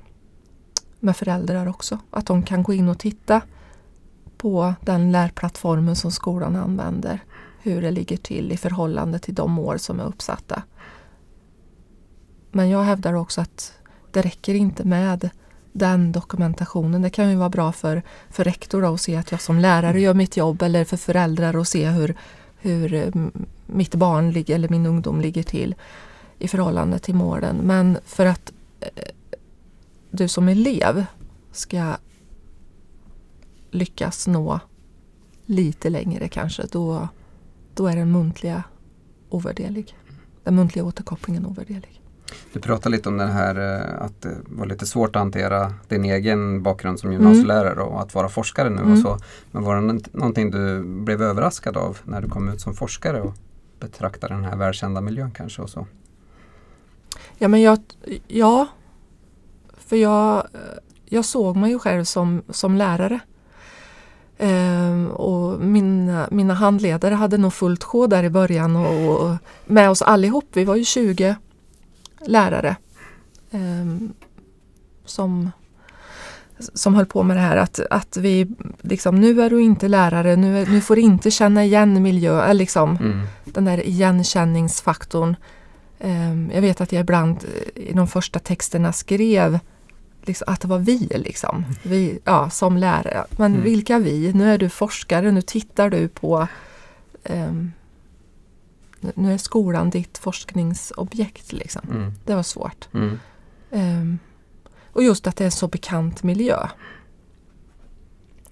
med 1.01 1.17
föräldrar 1.17 1.67
också. 1.67 1.99
Att 2.11 2.27
de 2.27 2.43
kan 2.43 2.63
gå 2.63 2.73
in 2.75 2.89
och 2.89 2.99
titta 2.99 3.41
på 4.37 4.75
den 4.81 5.13
lärplattformen 5.13 5.97
som 5.97 6.11
skolan 6.11 6.57
använder. 6.57 7.21
Hur 7.63 7.83
det 7.83 7.91
ligger 7.91 8.17
till 8.17 8.53
i 8.53 8.57
förhållande 8.57 9.19
till 9.19 9.35
de 9.35 9.53
mål 9.53 9.79
som 9.79 10.01
är 10.01 10.05
uppsatta. 10.05 10.63
Men 12.53 12.69
jag 12.69 12.83
hävdar 12.83 13.13
också 13.13 13.41
att 13.41 13.73
det 14.11 14.23
räcker 14.23 14.55
inte 14.55 14.85
med 14.85 15.31
den 15.73 16.13
dokumentationen. 16.13 17.03
Det 17.03 17.11
kan 17.11 17.31
ju 17.31 17.37
vara 17.37 17.49
bra 17.49 17.73
för, 17.73 18.03
för 18.31 18.45
rektor 18.45 18.83
då 18.83 18.95
att 18.95 19.01
se 19.01 19.17
att 19.17 19.31
jag 19.31 19.41
som 19.41 19.59
lärare 19.59 20.01
gör 20.01 20.15
mitt 20.15 20.37
jobb 20.37 20.63
eller 20.63 20.85
för 20.85 20.97
föräldrar 20.97 21.61
att 21.61 21.69
se 21.69 21.89
hur, 21.89 22.15
hur 22.57 22.95
eh, 22.95 23.09
mitt 23.67 23.95
barn 23.95 24.31
ligger, 24.31 24.55
eller 24.55 24.69
min 24.69 24.87
ungdom 24.87 25.21
ligger 25.21 25.43
till 25.43 25.75
i 26.39 26.49
förhållande 26.49 26.99
till 26.99 27.15
målen. 27.15 27.57
Men 27.57 27.99
för 28.05 28.27
att 28.27 28.53
eh, 28.81 28.89
du 30.11 30.29
som 30.29 30.49
elev 30.49 31.05
ska 31.53 31.97
lyckas 33.71 34.27
nå 34.27 34.61
lite 35.47 35.91
längre 35.91 36.29
kanske, 36.29 36.67
då, 36.71 37.09
då 37.75 37.87
är 37.87 37.97
den 37.97 38.13
muntliga 38.13 38.63
ovärderlig. 39.29 39.97
Den 40.45 40.55
muntliga 40.55 40.85
återkopplingen 40.85 41.47
ovärderlig. 41.47 42.02
Du 42.53 42.61
pratade 42.61 42.97
lite 42.97 43.09
om 43.09 43.17
det 43.17 43.27
här 43.27 43.77
eh, 43.77 44.05
att 44.05 44.23
det 44.23 44.37
var 44.45 44.67
lite 44.67 44.87
svårt 44.87 45.17
att 45.17 45.23
hantera 45.23 45.75
din 45.89 46.05
egen 46.05 46.63
bakgrund 46.63 47.01
som 47.01 47.13
gymnasielärare 47.13 47.81
och 47.83 48.01
att 48.03 48.15
vara 48.15 48.29
forskare 48.29 48.71
nu 48.71 48.77
och 48.81 48.87
Mm. 48.87 49.03
så. 49.03 49.19
Men 49.51 49.63
var 49.63 49.77
det 49.77 50.01
någonting 50.13 50.51
du 50.51 50.83
blev 50.83 51.23
överraskad 51.23 51.77
av 51.77 51.99
när 52.05 52.21
du 52.21 52.29
kom 52.29 52.49
ut 52.49 52.61
som 52.61 52.75
forskare 52.75 53.21
och 53.21 53.35
betraktade 53.81 54.35
den 54.35 54.45
här 54.45 54.57
välkända 54.57 55.01
miljön 55.01 55.31
kanske 55.31 55.63
och 55.63 55.71
så? 55.71 55.87
Ja, 57.39 57.49
men 57.49 57.61
jag, 57.63 57.79
ja 58.29 58.69
för 59.79 59.97
jag, 59.97 60.47
jag 61.05 61.25
såg 61.25 61.57
mig 61.57 61.71
ju 61.71 61.79
själv 61.79 62.05
som, 62.05 62.43
som 62.49 62.77
lärare. 62.77 63.21
Ehm, 64.39 65.11
och 65.11 65.61
mina, 65.61 66.29
mina 66.31 66.55
handledare 66.55 67.15
hade 67.15 67.39
nog 67.39 67.53
fullt 67.53 67.85
sjå 67.85 68.07
där 68.07 68.25
i 68.25 68.31
början 68.31 68.77
och, 68.77 69.23
och 69.23 69.37
med 69.67 69.91
oss 69.91 70.03
allihop. 70.03 70.45
Vi 70.53 70.65
var 70.65 70.77
ju 70.77 70.85
20 70.85 71.37
lärare 72.27 72.77
ehm, 73.51 74.13
som, 75.05 75.51
som 76.59 76.95
höll 76.95 77.07
på 77.07 77.23
med 77.23 77.37
det 77.37 77.41
här 77.41 77.57
att, 77.57 77.81
att 77.91 78.17
vi 78.17 78.47
liksom, 78.81 79.21
nu 79.21 79.43
är 79.43 79.51
du 79.51 79.61
inte 79.63 79.89
lärare, 79.89 80.37
nu, 80.37 80.59
är, 80.63 80.67
nu 80.67 80.81
får 80.81 80.97
du 80.97 81.03
inte 81.03 81.31
känna 81.31 81.65
igen 81.65 82.03
miljö, 82.03 82.43
eller 82.43 82.55
liksom 82.55 82.97
Mm. 82.97 83.21
den 83.45 83.65
där 83.65 83.87
igenkänningsfaktorn. 83.87 85.37
Ehm, 86.01 86.51
jag 86.55 86.61
vet 86.61 86.81
att 86.81 86.93
jag 86.93 87.01
ibland 87.01 87.37
eh, 87.77 87.83
i 87.83 87.93
de 87.93 88.07
första 88.09 88.39
texterna 88.39 88.93
skrev 88.93 89.59
liksom, 90.25 90.45
att 90.53 90.61
det 90.61 90.69
var 90.69 90.79
vi, 90.79 90.99
liksom. 90.99 91.65
vi 91.83 92.19
ja, 92.25 92.51
som 92.51 92.77
lärare. 92.77 93.25
Men 93.31 93.53
Mm. 93.53 93.65
vilka 93.65 93.99
vi? 93.99 94.33
Nu 94.33 94.51
är 94.55 94.59
du 94.59 94.69
forskare, 94.69 95.31
nu 95.33 95.43
tittar 95.43 95.91
du 95.91 96.09
på 96.09 96.49
ehm, 97.25 97.73
nu- 99.15 99.33
är 99.33 99.39
skolan 99.39 99.91
ditt 99.91 100.19
forskningsobjekt. 100.19 101.53
Liksom. 101.53 101.83
Mm. 101.91 102.13
Det 102.25 102.35
var 102.35 102.43
svårt. 102.43 102.89
Mm. 102.95 103.19
Ehm, 103.71 104.19
och 104.93 105.03
just 105.03 105.27
att 105.27 105.37
det 105.37 105.45
är 105.45 105.47
en 105.47 105.53
så 105.53 105.69
bekant 105.69 106.23
miljö. 106.23 106.67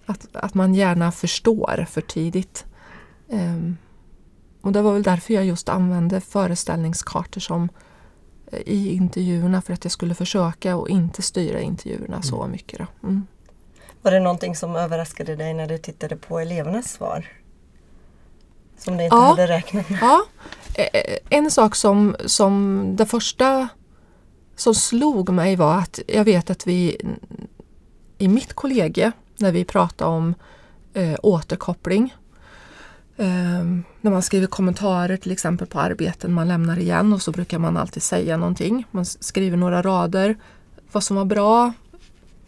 Att, 0.06 0.26
att 0.32 0.54
man 0.54 0.74
gärna 0.74 1.12
förstår 1.12 1.86
för 1.90 2.00
tidigt. 2.00 2.64
Ehm, 3.30 3.76
och 4.60 4.72
det 4.72 4.82
var 4.82 4.92
väl 4.92 5.02
därför 5.02 5.34
jag 5.34 5.44
just 5.44 5.68
använde 5.68 6.20
föreställningskartor 6.20 7.40
som 7.40 7.68
eh, 8.52 8.58
i 8.60 8.92
intervjuerna 8.94 9.62
för 9.62 9.72
att 9.72 9.84
jag 9.84 9.92
skulle 9.92 10.14
försöka 10.14 10.76
och 10.76 10.88
inte 10.88 11.22
styra 11.22 11.60
intervjuerna 11.60 12.22
så 12.22 12.46
mycket. 12.46 12.78
Då. 12.78 13.08
Mm. 13.08 13.26
Var 14.02 14.10
det 14.10 14.20
någonting 14.20 14.56
som 14.56 14.76
överraskade 14.76 15.36
dig 15.36 15.54
när 15.54 15.66
du 15.66 15.78
tittade 15.78 16.16
på 16.16 16.38
elevernas 16.38 16.92
svar? 16.92 17.26
Som 18.78 18.96
du 18.96 19.04
inte 19.04 19.16
Ja. 19.16 19.22
hade 19.22 19.46
räknat 19.46 19.88
med? 19.90 19.98
Ja, 20.02 20.22
Eh, 20.80 21.16
en 21.30 21.50
sak 21.50 21.76
som, 21.76 22.16
som 22.26 22.84
det 22.96 23.06
första 23.06 23.68
som 24.56 24.74
slog 24.74 25.30
mig 25.30 25.56
var 25.56 25.78
att 25.78 26.00
jag 26.06 26.24
vet 26.24 26.50
att 26.50 26.66
vi 26.66 26.96
i 28.18 28.28
mitt 28.28 28.52
kollegie 28.52 29.12
när 29.36 29.52
vi 29.52 29.64
pratar 29.64 30.06
om 30.06 30.34
eh, 30.94 31.16
återkoppling 31.22 32.14
eh, 33.16 33.64
när 34.00 34.10
man 34.10 34.22
skriver 34.22 34.46
kommentarer 34.46 35.16
till 35.16 35.32
exempel 35.32 35.66
på 35.66 35.80
arbeten 35.80 36.32
man 36.32 36.48
lämnar 36.48 36.78
igen 36.78 37.12
och 37.12 37.22
så 37.22 37.32
brukar 37.32 37.58
man 37.58 37.76
alltid 37.76 38.02
säga 38.02 38.36
någonting. 38.36 38.84
Man 38.90 39.04
skriver 39.04 39.56
några 39.56 39.82
rader 39.82 40.36
vad 40.92 41.04
som 41.04 41.16
var 41.16 41.24
bra, 41.24 41.72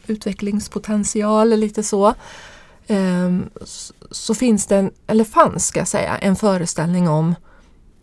utvecklingspotential, 0.06 1.48
lite 1.48 1.82
så. 1.82 2.14
Ehm, 2.86 3.50
så 4.10 4.34
finns 4.34 4.66
det, 4.66 4.76
en, 4.76 4.90
eller 5.06 5.24
fanns 5.24 5.66
ska 5.66 5.78
jag 5.78 5.88
säga, 5.88 6.16
en 6.16 6.36
föreställning 6.36 7.08
om 7.08 7.34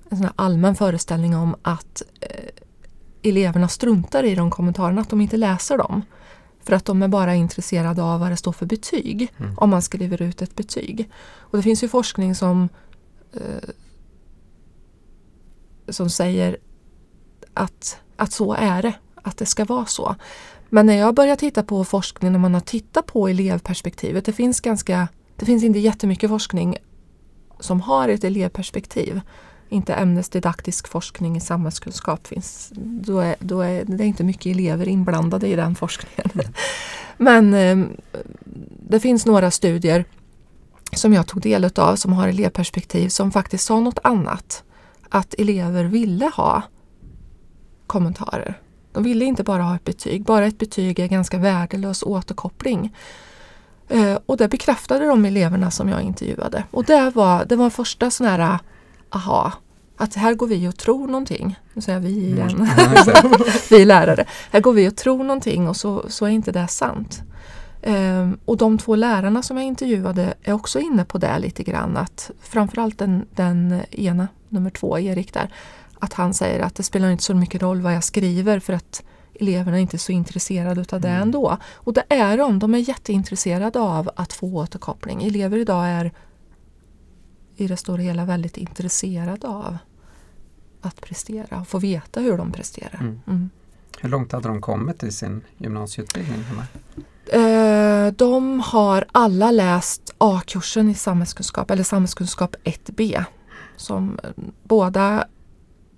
en 0.09 0.29
allmän 0.35 0.75
föreställning 0.75 1.35
om 1.35 1.55
att 1.61 2.03
eh, 2.21 2.49
eleverna 3.23 3.67
struntar 3.67 4.23
i 4.23 4.35
de 4.35 4.51
kommentarerna, 4.51 5.01
att 5.01 5.09
de 5.09 5.21
inte 5.21 5.37
läser 5.37 5.77
dem. 5.77 6.01
För 6.63 6.73
att 6.73 6.85
de 6.85 7.03
är 7.03 7.07
bara 7.07 7.35
intresserade 7.35 8.03
av 8.03 8.19
vad 8.19 8.31
det 8.31 8.37
står 8.37 8.51
för 8.51 8.65
betyg 8.65 9.33
Mm. 9.37 9.57
om 9.57 9.69
man 9.69 9.81
skriver 9.81 10.21
ut 10.21 10.41
ett 10.41 10.55
betyg. 10.55 11.09
Och 11.37 11.57
det 11.57 11.63
finns 11.63 11.83
ju 11.83 11.87
forskning 11.87 12.35
som 12.35 12.69
eh, 13.33 13.69
som 15.89 16.09
säger 16.09 16.57
att, 17.53 17.99
att 18.15 18.31
så 18.31 18.53
är 18.53 18.81
det, 18.81 18.93
att 19.15 19.37
det 19.37 19.45
ska 19.45 19.65
vara 19.65 19.85
så. 19.85 20.15
Men 20.69 20.85
när 20.85 20.93
jag 20.93 21.15
börjar 21.15 21.35
titta 21.35 21.63
på 21.63 21.83
forskning, 21.83 22.31
när 22.31 22.39
man 22.39 22.53
har 22.53 22.61
tittat 22.61 23.05
på 23.05 23.27
elevperspektivet, 23.27 24.25
det 24.25 24.33
finns 24.33 24.59
ganska, 24.59 25.07
det 25.35 25.45
finns 25.45 25.63
inte 25.63 25.79
jättemycket 25.79 26.29
forskning 26.29 26.77
som 27.59 27.81
har 27.81 28.09
ett 28.09 28.23
elevperspektiv. 28.23 29.21
Inte 29.69 29.93
ämnesdidaktisk 29.93 30.87
forskning 30.87 31.37
i 31.37 31.39
samhällskunskap 31.39 32.27
finns. 32.27 32.71
Då 32.75 33.19
är, 33.19 33.35
då 33.39 33.61
är 33.61 33.85
det 33.85 34.03
är 34.03 34.07
inte 34.07 34.23
mycket 34.23 34.55
elever 34.55 34.87
inblandade 34.87 35.47
i 35.47 35.55
den 35.55 35.75
forskningen. 35.75 36.31
Men 37.17 37.53
eh, 37.53 37.77
det 38.89 38.99
finns 38.99 39.25
några 39.25 39.51
studier 39.51 40.05
som 40.93 41.13
jag 41.13 41.27
tog 41.27 41.41
del 41.41 41.69
av 41.75 41.95
som 41.95 42.13
har 42.13 42.27
elevperspektiv 42.27 43.09
som 43.09 43.31
faktiskt 43.31 43.65
sa 43.65 43.79
något 43.79 43.99
annat. 44.03 44.63
Att 45.09 45.33
elever 45.33 45.83
ville 45.83 46.31
ha 46.35 46.63
kommentarer. 47.87 48.59
De 48.91 49.03
ville 49.03 49.25
inte 49.25 49.43
bara 49.43 49.63
ha 49.63 49.75
ett 49.75 49.83
betyg. 49.83 50.23
Bara 50.23 50.45
ett 50.45 50.57
betyg 50.57 50.99
är 50.99 51.07
ganska 51.07 51.37
värdelös 51.37 52.03
återkoppling. 52.03 52.95
Eh, 53.87 54.17
och 54.25 54.37
det 54.37 54.47
bekräftade 54.47 55.05
de 55.05 55.25
eleverna 55.25 55.71
som 55.71 55.89
jag 55.89 56.01
intervjuade. 56.01 56.63
Och 56.71 56.83
det 56.83 57.11
var, 57.15 57.45
det 57.45 57.55
var 57.55 57.69
första 57.69 58.11
sån 58.11 58.27
här 58.27 58.59
aha, 59.09 59.53
att 59.97 60.15
här 60.15 60.33
går 60.33 60.47
vi 60.47 60.67
och 60.67 60.77
tror 60.77 61.07
någonting. 61.07 61.59
Nu 61.73 61.81
säger 61.81 61.99
vi 61.99 62.09
igen, 62.09 62.49
mm. 62.49 62.67
vi 63.69 63.85
lärare. 63.85 64.25
Här 64.51 64.59
går 64.59 64.73
vi 64.73 64.89
och 64.89 64.95
tror 64.95 65.23
någonting 65.23 65.67
och 65.67 65.75
så, 65.75 66.05
så 66.09 66.25
är 66.25 66.29
inte 66.29 66.51
det 66.51 66.67
sant. 66.67 67.21
Um, 67.83 68.39
och 68.45 68.57
de 68.57 68.77
två 68.77 68.95
lärarna 68.95 69.43
som 69.43 69.57
jag 69.57 69.65
intervjuade 69.65 70.33
är 70.43 70.53
också 70.53 70.79
inne 70.79 71.05
på 71.05 71.17
det 71.17 71.39
lite 71.39 71.63
grann. 71.63 71.97
Att 71.97 72.31
framförallt 72.41 72.97
den, 72.97 73.25
den 73.35 73.81
ena, 73.91 74.27
nummer 74.49 74.69
två, 74.69 74.99
Erik 74.99 75.33
där, 75.33 75.53
att 75.99 76.13
han 76.13 76.33
säger 76.33 76.59
att 76.59 76.75
det 76.75 76.83
spelar 76.83 77.09
inte 77.09 77.23
så 77.23 77.33
mycket 77.33 77.61
roll 77.61 77.81
vad 77.81 77.95
jag 77.95 78.03
skriver 78.03 78.59
för 78.59 78.73
att 78.73 79.03
eleverna 79.39 79.77
är 79.77 79.81
inte 79.81 79.97
så 79.97 80.11
intresserade 80.11 80.85
av 80.91 81.01
det 81.01 81.09
mm. 81.09 81.21
ändå. 81.21 81.57
Och 81.73 81.93
det 81.93 82.03
är 82.09 82.37
de, 82.37 82.59
de 82.59 82.73
är 82.73 82.79
jätteintresserade 82.79 83.79
av 83.79 84.09
att 84.15 84.33
få 84.33 84.47
återkoppling. 84.55 85.23
Elever 85.23 85.57
idag 85.57 85.87
är 85.87 86.11
i 87.61 87.67
det 87.67 87.77
stora 87.77 88.01
hela 88.01 88.25
väldigt 88.25 88.57
intresserade 88.57 89.47
av 89.47 89.77
att 90.81 91.01
prestera 91.01 91.59
och 91.59 91.67
få 91.67 91.79
veta 91.79 92.19
hur 92.19 92.37
de 92.37 92.51
presterar. 92.51 92.99
Mm. 92.99 93.21
Mm. 93.27 93.49
Hur 94.01 94.09
långt 94.09 94.31
hade 94.31 94.47
de 94.47 94.61
kommit 94.61 95.03
i 95.03 95.11
sin 95.11 95.41
gymnasieutbildning? 95.57 96.43
Eh, 97.25 98.13
de 98.13 98.59
har 98.59 99.05
alla 99.11 99.51
läst 99.51 100.13
A-kursen 100.17 100.89
i 100.89 100.95
samhällskunskap 100.95 101.71
eller 101.71 101.83
samhällskunskap 101.83 102.55
1B. 102.63 103.23
Som 103.75 104.19
båda 104.63 105.27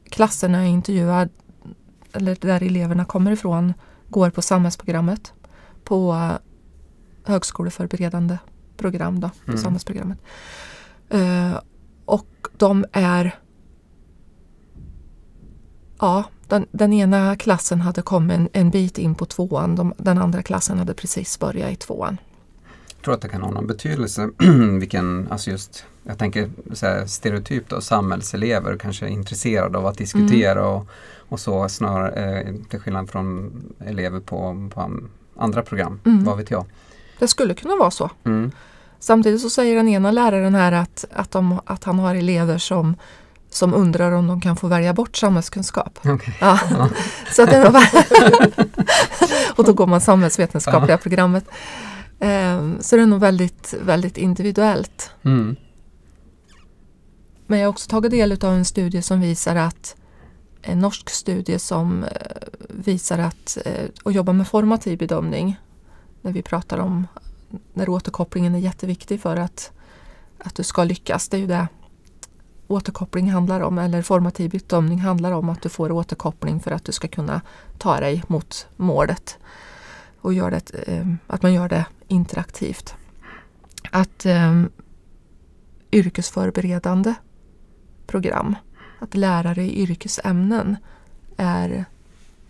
klasserna 0.09 0.61
är 0.61 0.67
intervjuade, 0.67 1.29
eller 2.13 2.37
där 2.41 2.63
eleverna 2.63 3.05
kommer 3.05 3.31
ifrån, 3.31 3.73
går 4.09 4.29
på 4.29 4.41
samhällsprogrammet 4.41 5.33
på 5.83 6.29
högskoleförberedande 7.23 8.37
program 8.77 9.19
då, 9.19 9.29
på 9.45 9.51
mm. 9.51 9.63
samhällsprogrammet. 9.63 10.19
Uh, 11.13 11.59
och 12.05 12.47
de 12.57 12.85
är 12.91 13.35
Ja, 16.01 16.23
den, 16.47 16.65
den, 16.71 16.93
ena 16.93 17.35
klassen 17.35 17.81
hade 17.81 18.01
kommit 18.01 18.37
en, 18.37 18.49
en 18.53 18.69
bit 18.69 18.97
in 18.97 19.15
på 19.15 19.25
tvåan. 19.25 19.75
De, 19.75 19.93
den 19.97 20.17
andra 20.17 20.43
klassen 20.43 20.79
hade 20.79 20.93
precis 20.93 21.39
börjat 21.39 21.71
i 21.71 21.75
tvåan. 21.75 22.17
Jag 22.95 23.05
tror 23.05 23.13
att 23.13 23.21
det 23.21 23.29
kan 23.29 23.41
ha 23.41 23.51
någon 23.51 23.67
betydelse 23.67 24.29
vilken, 24.79 25.27
alltså 25.31 25.51
just, 25.51 25.85
jag 26.03 26.17
tänker 26.17 26.49
så 26.73 26.85
här, 26.85 27.05
stereotyp 27.05 27.69
då, 27.69 27.81
samhällselever 27.81 28.77
kanske 28.77 29.05
är 29.05 29.09
intresserade 29.09 29.77
av 29.77 29.85
att 29.85 29.97
diskutera 29.97 30.59
mm. 30.59 30.73
och, 30.73 30.87
och 31.17 31.39
så 31.39 31.69
snarare 31.69 32.41
eh, 32.41 32.55
till 32.69 32.79
skillnad 32.79 33.09
från 33.09 33.51
elever 33.79 34.19
på, 34.19 34.69
på 34.73 34.91
andra 35.35 35.61
program, 35.61 35.99
mm. 36.05 36.23
vad 36.23 36.37
vet 36.37 36.51
jag. 36.51 36.65
Det 37.19 37.27
skulle 37.27 37.53
kunna 37.53 37.75
vara 37.75 37.91
så. 37.91 38.09
Mm. 38.23 38.51
Samtidigt 39.01 39.41
så 39.41 39.49
säger 39.49 39.75
den 39.75 39.87
ena 39.87 40.11
läraren 40.11 40.55
här 40.55 40.71
att, 40.71 41.05
att, 41.13 41.31
de, 41.31 41.59
att 41.65 41.83
han 41.83 41.99
har 41.99 42.15
elever 42.15 42.57
som, 42.57 42.95
som 43.49 43.73
undrar 43.73 44.11
om 44.11 44.27
de 44.27 44.41
kan 44.41 44.55
få 44.55 44.67
välja 44.67 44.93
bort 44.93 45.17
samhällskunskap. 45.17 45.99
Okay. 46.05 46.33
Ja. 46.41 46.59
ja. 46.69 46.89
så 47.31 47.43
att 47.43 47.49
det 47.49 47.69
var 47.69 47.83
och 49.57 49.63
då 49.63 49.73
går 49.73 49.87
man 49.87 50.01
samhällsvetenskapliga 50.01 50.91
ja. 50.91 50.97
programmet. 50.97 51.45
Um, 52.19 52.77
så 52.81 52.95
det 52.95 53.01
är 53.01 53.05
nog 53.05 53.19
väldigt, 53.19 53.73
väldigt 53.81 54.17
individuellt. 54.17 55.11
Mm. 55.23 55.55
Men 57.47 57.59
jag 57.59 57.67
har 57.67 57.71
också 57.71 57.89
tagit 57.89 58.11
del 58.11 58.31
av 58.31 58.53
en 58.53 58.65
studie 58.65 59.01
som 59.01 59.21
visar 59.21 59.55
att 59.55 59.95
en 60.61 60.79
norsk 60.79 61.09
studie 61.09 61.59
som 61.59 62.03
uh, 62.03 62.09
visar 62.69 63.19
att 63.19 63.57
uh, 63.65 63.89
att 64.03 64.13
jobba 64.13 64.33
med 64.33 64.47
formativ 64.47 64.97
bedömning 64.97 65.59
när 66.21 66.31
vi 66.31 66.41
pratar 66.41 66.77
om 66.77 67.07
när 67.73 67.89
återkopplingen 67.89 68.55
är 68.55 68.59
jätteviktig 68.59 69.21
för 69.21 69.37
att, 69.37 69.71
att 70.37 70.55
du 70.55 70.63
ska 70.63 70.83
lyckas. 70.83 71.29
Det 71.29 71.37
är 71.37 71.41
ju 71.41 71.47
det 71.47 71.67
återkoppling 72.67 73.31
handlar 73.31 73.61
om, 73.61 73.77
eller 73.77 74.01
formativ 74.01 74.51
bedömning 74.51 74.99
handlar 74.99 75.31
om 75.31 75.49
att 75.49 75.61
du 75.61 75.69
får 75.69 75.91
återkoppling 75.91 76.59
för 76.59 76.71
att 76.71 76.85
du 76.85 76.91
ska 76.91 77.07
kunna 77.07 77.41
ta 77.77 77.99
dig 77.99 78.23
mot 78.27 78.67
målet. 78.77 79.37
Och 80.21 80.33
gör 80.33 80.51
det, 80.51 80.73
eh, 80.87 81.07
att 81.27 81.41
man 81.41 81.53
gör 81.53 81.69
det 81.69 81.85
interaktivt. 82.07 82.95
Att 83.91 84.25
um, 84.25 84.69
yrkesförberedande 85.91 87.13
program, 88.07 88.55
att 88.99 89.15
lärare 89.15 89.63
i 89.63 89.81
yrkesämnen 89.81 90.77
är 91.37 91.85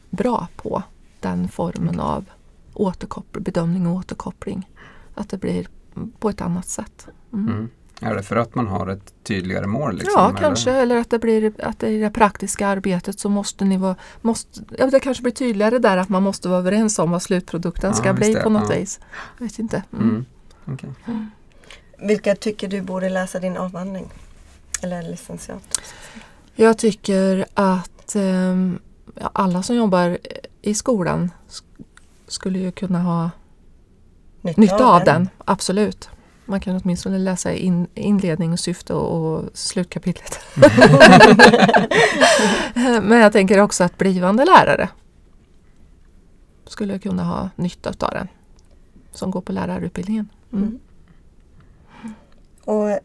bra 0.09 0.47
på 0.55 0.83
den 1.19 1.47
formen 1.47 1.99
av 1.99 2.25
återkoppling, 2.73 3.43
bedömning 3.43 3.87
och 3.87 3.95
återkoppling 3.95 4.69
att 5.15 5.29
det 5.29 5.37
blir 5.37 5.67
på 6.19 6.29
ett 6.29 6.41
annat 6.41 6.67
sätt. 6.67 7.07
Mm. 7.33 7.47
Mm. 7.47 7.69
Är 8.03 8.15
det 8.15 8.23
för 8.23 8.35
att 8.35 8.55
man 8.55 8.67
har 8.67 8.87
ett 8.87 9.13
tydligare 9.23 9.67
mål? 9.67 9.93
Liksom, 9.93 10.13
ja, 10.15 10.29
eller? 10.29 10.39
kanske. 10.39 10.71
Eller 10.71 10.97
att 10.97 11.09
det 11.09 11.19
blir 11.19 11.53
att 11.63 11.79
det 11.79 11.89
i 11.89 11.99
det 11.99 12.09
praktiska 12.09 12.67
arbetet 12.67 13.19
så 13.19 13.29
måste 13.29 13.65
ni 13.65 13.77
vara, 13.77 13.95
måste, 14.21 14.61
ja, 14.77 14.87
det 14.87 14.99
kanske 14.99 15.23
blir 15.23 15.33
tydligare 15.33 15.79
där 15.79 15.97
att 15.97 16.09
man 16.09 16.23
måste 16.23 16.49
vara 16.49 16.59
överens 16.59 16.99
om 16.99 17.11
vad 17.11 17.21
slutprodukten 17.21 17.89
ja, 17.89 17.93
ska 17.93 18.13
bli 18.13 18.35
på 18.35 18.49
något 18.49 18.69
ja. 18.69 18.75
vis. 18.75 18.99
Jag 19.37 19.45
vet 19.45 19.59
inte. 19.59 19.83
Mm. 19.93 20.09
mm. 20.09 20.25
Okay. 20.73 20.89
Mm. 21.07 21.31
Vilka 21.99 22.35
tycker 22.35 22.67
du 22.67 22.81
borde 22.81 23.09
läsa 23.09 23.39
din 23.39 23.57
avhandling? 23.57 24.09
Eller 24.81 25.03
licentiat? 25.03 25.81
Jag 26.55 26.77
tycker 26.77 27.45
att 27.53 28.15
um, 28.15 28.79
alla 29.15 29.63
som 29.63 29.75
jobbar 29.75 30.17
i 30.61 30.73
skolan 30.73 31.31
skulle 32.31 32.59
ju 32.59 32.71
kunna 32.71 32.99
ha 32.99 33.29
nytta, 34.41 34.61
nytta 34.61 34.85
av, 34.85 35.03
den. 35.03 35.05
den. 35.05 35.29
Absolut. 35.45 36.09
Man 36.45 36.59
kan 36.59 36.81
åtminstone 36.83 37.17
läsa 37.17 37.53
in, 37.53 37.87
inledning, 37.95 38.57
syfte 38.57 38.93
och, 38.93 39.35
och 39.35 39.49
slutkapitlet. 39.53 40.39
Men 43.01 43.19
jag 43.19 43.33
tänker 43.33 43.59
också 43.59 43.83
att 43.83 43.97
blivande 43.97 44.45
lärare 44.45 44.89
skulle 46.65 46.99
kunna 46.99 47.23
ha 47.23 47.49
nytta 47.55 47.89
av 47.89 48.13
den. 48.13 48.27
Som 49.11 49.31
går 49.31 49.41
på 49.41 49.51
lärarutbildningen. 49.51 50.29
Mm. 50.53 50.63
Mm. 50.63 52.13
Och 52.65 52.99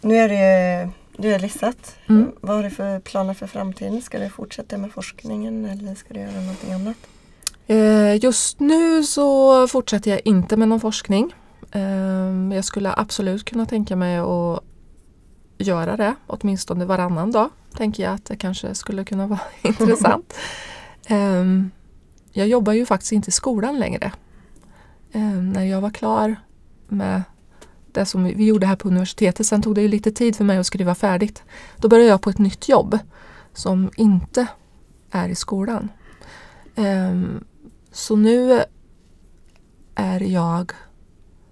nu 0.00 0.16
är 0.16 0.28
det 0.28 0.90
du 1.16 1.34
är 1.34 1.38
listat. 1.38 1.96
Mm. 2.08 2.32
Vad 2.40 2.56
har 2.56 2.62
du 2.62 2.70
för 2.70 3.00
planer 3.00 3.34
för 3.34 3.46
framtiden? 3.46 4.02
Ska 4.02 4.18
du 4.18 4.28
fortsätta 4.28 4.78
med 4.78 4.92
forskningen 4.92 5.64
eller 5.64 5.94
ska 5.94 6.14
du 6.14 6.20
göra 6.20 6.40
någonting 6.40 6.72
annat? 6.72 6.96
Eh, 7.66 8.24
just 8.24 8.60
nu 8.60 9.02
så 9.02 9.68
fortsätter 9.68 10.10
jag 10.10 10.20
inte 10.24 10.56
med 10.56 10.68
någon 10.68 10.80
forskning. 10.80 11.34
Eh, 11.72 12.54
jag 12.54 12.64
skulle 12.64 12.94
absolut 12.96 13.44
kunna 13.44 13.66
tänka 13.66 13.96
mig 13.96 14.18
att 14.18 14.60
göra 15.58 15.96
det, 15.96 16.14
åtminstone 16.26 16.84
varannan 16.84 17.32
dag. 17.32 17.50
Tänker 17.76 18.02
jag 18.02 18.14
att 18.14 18.24
det 18.24 18.36
kanske 18.36 18.74
skulle 18.74 19.04
kunna 19.04 19.26
vara 19.26 19.40
intressant. 19.62 20.34
Eh, 21.06 21.44
jag 22.32 22.48
jobbar 22.48 22.72
ju 22.72 22.86
faktiskt 22.86 23.12
inte 23.12 23.28
i 23.28 23.32
skolan 23.32 23.78
längre. 23.78 24.12
När 25.54 25.64
jag 25.64 25.80
var 25.80 25.90
klar 25.90 26.36
med 26.88 27.22
det 27.92 28.04
som 28.04 28.24
vi 28.24 28.44
gjorde 28.44 28.66
här 28.66 28.76
på 28.76 28.88
universitetet, 28.88 29.46
sen 29.46 29.62
tog 29.62 29.74
det 29.74 29.82
ju 29.82 29.88
lite 29.88 30.12
tid 30.12 30.36
för 30.36 30.44
mig 30.44 30.58
att 30.58 30.66
skriva 30.66 30.94
färdigt. 30.94 31.42
Då 31.76 31.88
började 31.88 32.10
jag 32.10 32.20
på 32.20 32.30
ett 32.30 32.38
nytt 32.38 32.68
jobb 32.68 32.98
som 33.52 33.90
inte 33.96 34.46
är 35.10 35.28
i 35.28 35.34
skolan. 35.34 35.88
Så 37.92 38.16
nu 38.16 38.64
är 39.94 40.20
jag, 40.20 40.72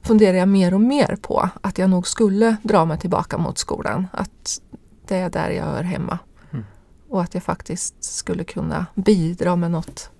funderar 0.02 0.36
jag 0.36 0.48
mer 0.48 0.74
och 0.74 0.80
mer 0.80 1.18
på 1.22 1.48
att 1.60 1.78
jag 1.78 1.90
nog 1.90 2.06
skulle 2.06 2.56
dra 2.62 2.84
mig 2.84 2.98
tillbaka 2.98 3.38
mot 3.38 3.58
skolan. 3.58 4.06
Att 4.12 4.60
det 5.06 5.16
är 5.16 5.30
där 5.30 5.50
jag 5.50 5.64
hör 5.64 5.82
hemma. 5.82 6.18
Mm. 6.50 6.64
Och 7.08 7.22
att 7.22 7.34
jag 7.34 7.42
faktiskt 7.42 8.04
skulle 8.04 8.44
kunna 8.44 8.86
bidra 8.94 9.56
med 9.56 9.70
något 9.70 10.10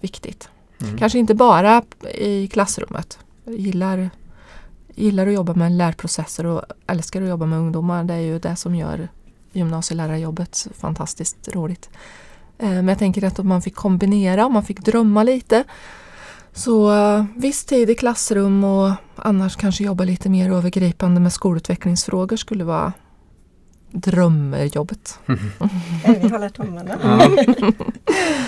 viktigt. 0.00 0.48
Mm. 0.80 0.98
Kanske 0.98 1.18
inte 1.18 1.34
bara 1.34 1.82
i 2.14 2.48
klassrummet. 2.48 3.18
Jag 3.44 3.54
gillar, 3.54 4.10
gillar 4.94 5.26
att 5.26 5.32
jobba 5.32 5.54
med 5.54 5.72
lärprocesser 5.72 6.46
och 6.46 6.62
älskar 6.86 7.22
att 7.22 7.28
jobba 7.28 7.46
med 7.46 7.58
ungdomar. 7.58 8.04
Det 8.04 8.14
är 8.14 8.18
ju 8.18 8.38
det 8.38 8.56
som 8.56 8.74
gör 8.74 9.08
gymnasielärarjobbet 9.52 10.68
fantastiskt 10.74 11.48
roligt. 11.48 11.90
Eh, 12.58 12.68
men 12.68 12.88
jag 12.88 12.98
tänker 12.98 13.24
att 13.24 13.38
om 13.38 13.48
man 13.48 13.62
fick 13.62 13.74
kombinera, 13.74 14.46
om 14.46 14.52
man 14.52 14.62
fick 14.64 14.80
drömma 14.80 15.22
lite. 15.22 15.64
Så 16.52 16.90
uh, 16.92 17.24
viss 17.36 17.64
tid 17.64 17.90
i 17.90 17.94
klassrum 17.94 18.64
och 18.64 18.90
annars 19.16 19.56
kanske 19.56 19.84
jobba 19.84 20.04
lite 20.04 20.28
mer 20.30 20.50
övergripande 20.52 21.20
med 21.20 21.32
skolutvecklingsfrågor 21.32 22.36
skulle 22.36 22.64
vara 22.64 22.92
drömjobbet. 23.90 25.18
Vi 26.06 26.28
håller 26.28 26.48
tummarna. 26.48 26.90
Ja. 27.02 27.22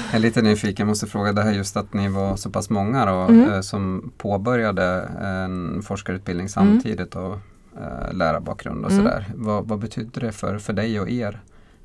Jag 0.06 0.14
är 0.14 0.18
lite 0.18 0.42
nyfiken, 0.42 0.86
måste 0.86 1.06
fråga 1.06 1.32
det 1.32 1.42
här 1.42 1.52
just 1.52 1.76
att 1.76 1.94
ni 1.94 2.08
var 2.08 2.36
så 2.36 2.50
pass 2.50 2.70
många 2.70 3.06
då, 3.06 3.12
Mm. 3.12 3.50
eh, 3.52 3.60
som 3.60 4.12
påbörjade 4.18 4.84
en 5.20 5.82
forskarutbildning 5.82 6.48
samtidigt 6.48 7.16
och 7.16 7.32
eh, 7.76 8.12
lärarbakgrund 8.12 8.84
och 8.84 8.90
Mm. 8.90 9.04
sådär. 9.04 9.24
Vad, 9.34 9.68
vad 9.68 9.78
betydde 9.78 10.20
det 10.20 10.32
för, 10.32 10.58
för 10.58 10.72
dig 10.72 11.00
och 11.00 11.10
er 11.10 11.40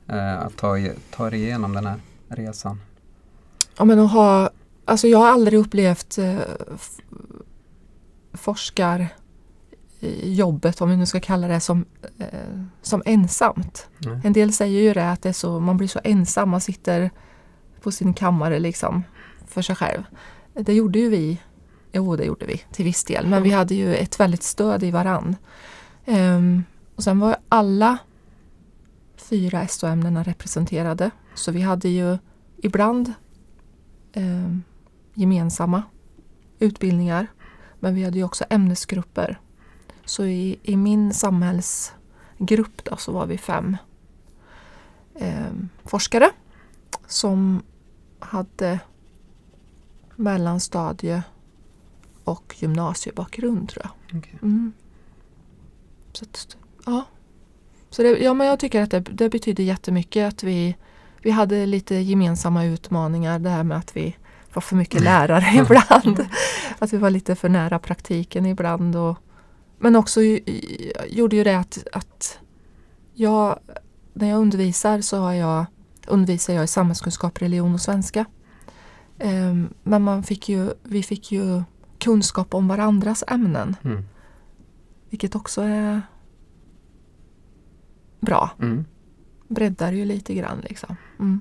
eh, 0.10 0.40
att 0.40 0.58
ta, 0.58 0.78
ta 1.16 1.28
er 1.28 1.34
igenom 1.34 1.74
den 1.74 1.86
här 1.86 1.96
resan? 2.30 2.82
Ja, 3.78 3.86
men 3.86 4.00
att 4.00 4.12
ha, 4.12 4.50
alltså 4.86 5.08
jag 5.08 5.18
har 5.18 5.28
aldrig 5.28 5.60
upplevt 5.60 6.18
eh, 6.18 6.40
forskarjobbet, 8.34 10.82
om 10.82 10.90
vi 10.90 10.98
nu 10.98 11.06
ska 11.06 11.20
kalla 11.20 11.48
det, 11.48 11.60
som, 11.60 11.86
eh, 12.18 12.62
som 12.82 13.04
ensamt. 13.06 13.90
Nej. 13.98 14.20
En 14.24 14.34
del 14.34 14.54
säger 14.54 14.82
ju 14.82 14.94
det 14.94 15.12
att 15.12 15.22
det 15.22 15.34
så, 15.34 15.60
man 15.60 15.78
blir 15.78 15.88
så 15.88 16.00
ensam, 16.04 16.50
man 16.50 16.62
sitter 16.62 17.12
på 17.82 17.92
sin 17.92 18.14
kammare 18.14 18.60
liksom 18.60 19.04
för 19.48 19.62
sig 19.62 19.76
själv. 19.76 20.04
Det 20.54 20.74
gjorde 20.74 21.00
ju 21.00 21.10
vi, 21.10 21.42
jo 21.92 22.16
det 22.16 22.26
gjorde 22.26 22.46
vi 22.46 22.62
till 22.72 22.86
viss 22.86 23.04
del, 23.04 23.28
men 23.28 23.44
vi 23.44 23.52
hade 23.52 23.76
ju 23.76 23.96
ett 23.96 24.20
väldigt 24.20 24.44
stöd 24.44 24.84
i 24.84 24.92
varann. 24.92 25.36
Ehm, 26.06 26.64
och 26.96 27.04
sen 27.04 27.20
var 27.20 27.38
alla 27.50 27.98
fyra 29.18 29.68
SO-ämnena 29.68 30.24
representerade, 30.24 31.12
så 31.36 31.52
vi 31.52 31.62
hade 31.62 31.90
ju 31.90 32.18
ibland 32.58 33.14
eh, 34.14 34.56
gemensamma 35.14 35.84
utbildningar. 36.60 37.28
Men 37.80 37.96
vi 37.96 38.04
hade 38.04 38.18
ju 38.18 38.24
också 38.24 38.46
ämnesgrupper. 38.50 39.40
Så 40.06 40.26
i, 40.26 40.60
i 40.64 40.78
min 40.78 41.14
samhällsgrupp 41.14 42.84
då, 42.84 42.98
så 42.98 43.12
var 43.12 43.26
vi 43.26 43.38
fem 43.38 43.78
eh, 45.16 45.52
forskare 45.84 46.30
som 47.08 47.64
hade 48.20 48.80
mellanstadie 50.16 51.24
och 52.24 52.56
gymnasiebakgrund 52.60 53.70
tror 53.70 53.86
jag. 53.86 54.26
Mm. 54.42 54.74
Så 56.14 56.26
att, 56.26 56.58
ja. 56.86 57.06
Så 57.90 58.04
det, 58.04 58.10
ja, 58.10 58.34
men 58.34 58.48
jag 58.48 58.60
tycker 58.60 58.82
att 58.82 58.92
det, 58.92 59.00
det 59.00 59.30
betyder 59.30 59.64
jättemycket 59.64 60.28
att 60.28 60.44
vi, 60.44 60.76
vi 61.26 61.32
hade 61.32 61.66
lite 61.66 61.96
gemensamma 61.96 62.66
utmaningar. 62.66 63.40
Det 63.40 63.50
här 63.50 63.64
med 63.64 63.78
att 63.78 63.98
vi 63.98 64.16
var 64.54 64.62
för 64.62 64.76
mycket 64.76 65.02
lärare 65.02 65.46
ibland. 65.54 66.28
Att 66.80 66.94
vi 66.94 66.98
var 66.98 67.10
lite 67.10 67.36
för 67.36 67.50
nära 67.50 67.80
praktiken 67.80 68.46
ibland. 68.46 68.96
Och, 68.96 69.18
men 69.80 69.96
också 69.96 70.22
gjorde 71.08 71.36
ju 71.36 71.44
det 71.44 71.56
att, 71.56 71.88
att 71.94 72.40
jag, 73.14 73.60
när 74.14 74.30
jag 74.30 74.40
undervisar 74.40 75.02
så 75.02 75.18
har 75.18 75.34
jag, 75.34 75.66
undervisar 76.08 76.54
jag 76.54 76.64
i 76.64 76.68
samhällskunskap, 76.68 77.42
religion 77.42 77.74
och 77.74 77.82
svenska. 77.82 78.26
Ehm, 79.20 79.74
men 79.84 80.02
man 80.02 80.24
fick 80.24 80.50
ju, 80.50 80.70
vi 80.84 81.04
fick 81.04 81.32
ju 81.32 81.64
kunskap 82.00 82.54
om 82.54 82.68
varandras 82.68 83.24
ämnen. 83.28 83.76
Mm. 83.84 84.04
Vilket 85.10 85.36
också 85.36 85.62
är 85.62 86.02
bra. 88.20 88.50
Mm. 88.62 88.86
Breddar 89.48 89.92
ju 89.92 90.06
lite 90.06 90.34
grann 90.34 90.60
liksom. 90.60 90.96
Mm. 91.20 91.40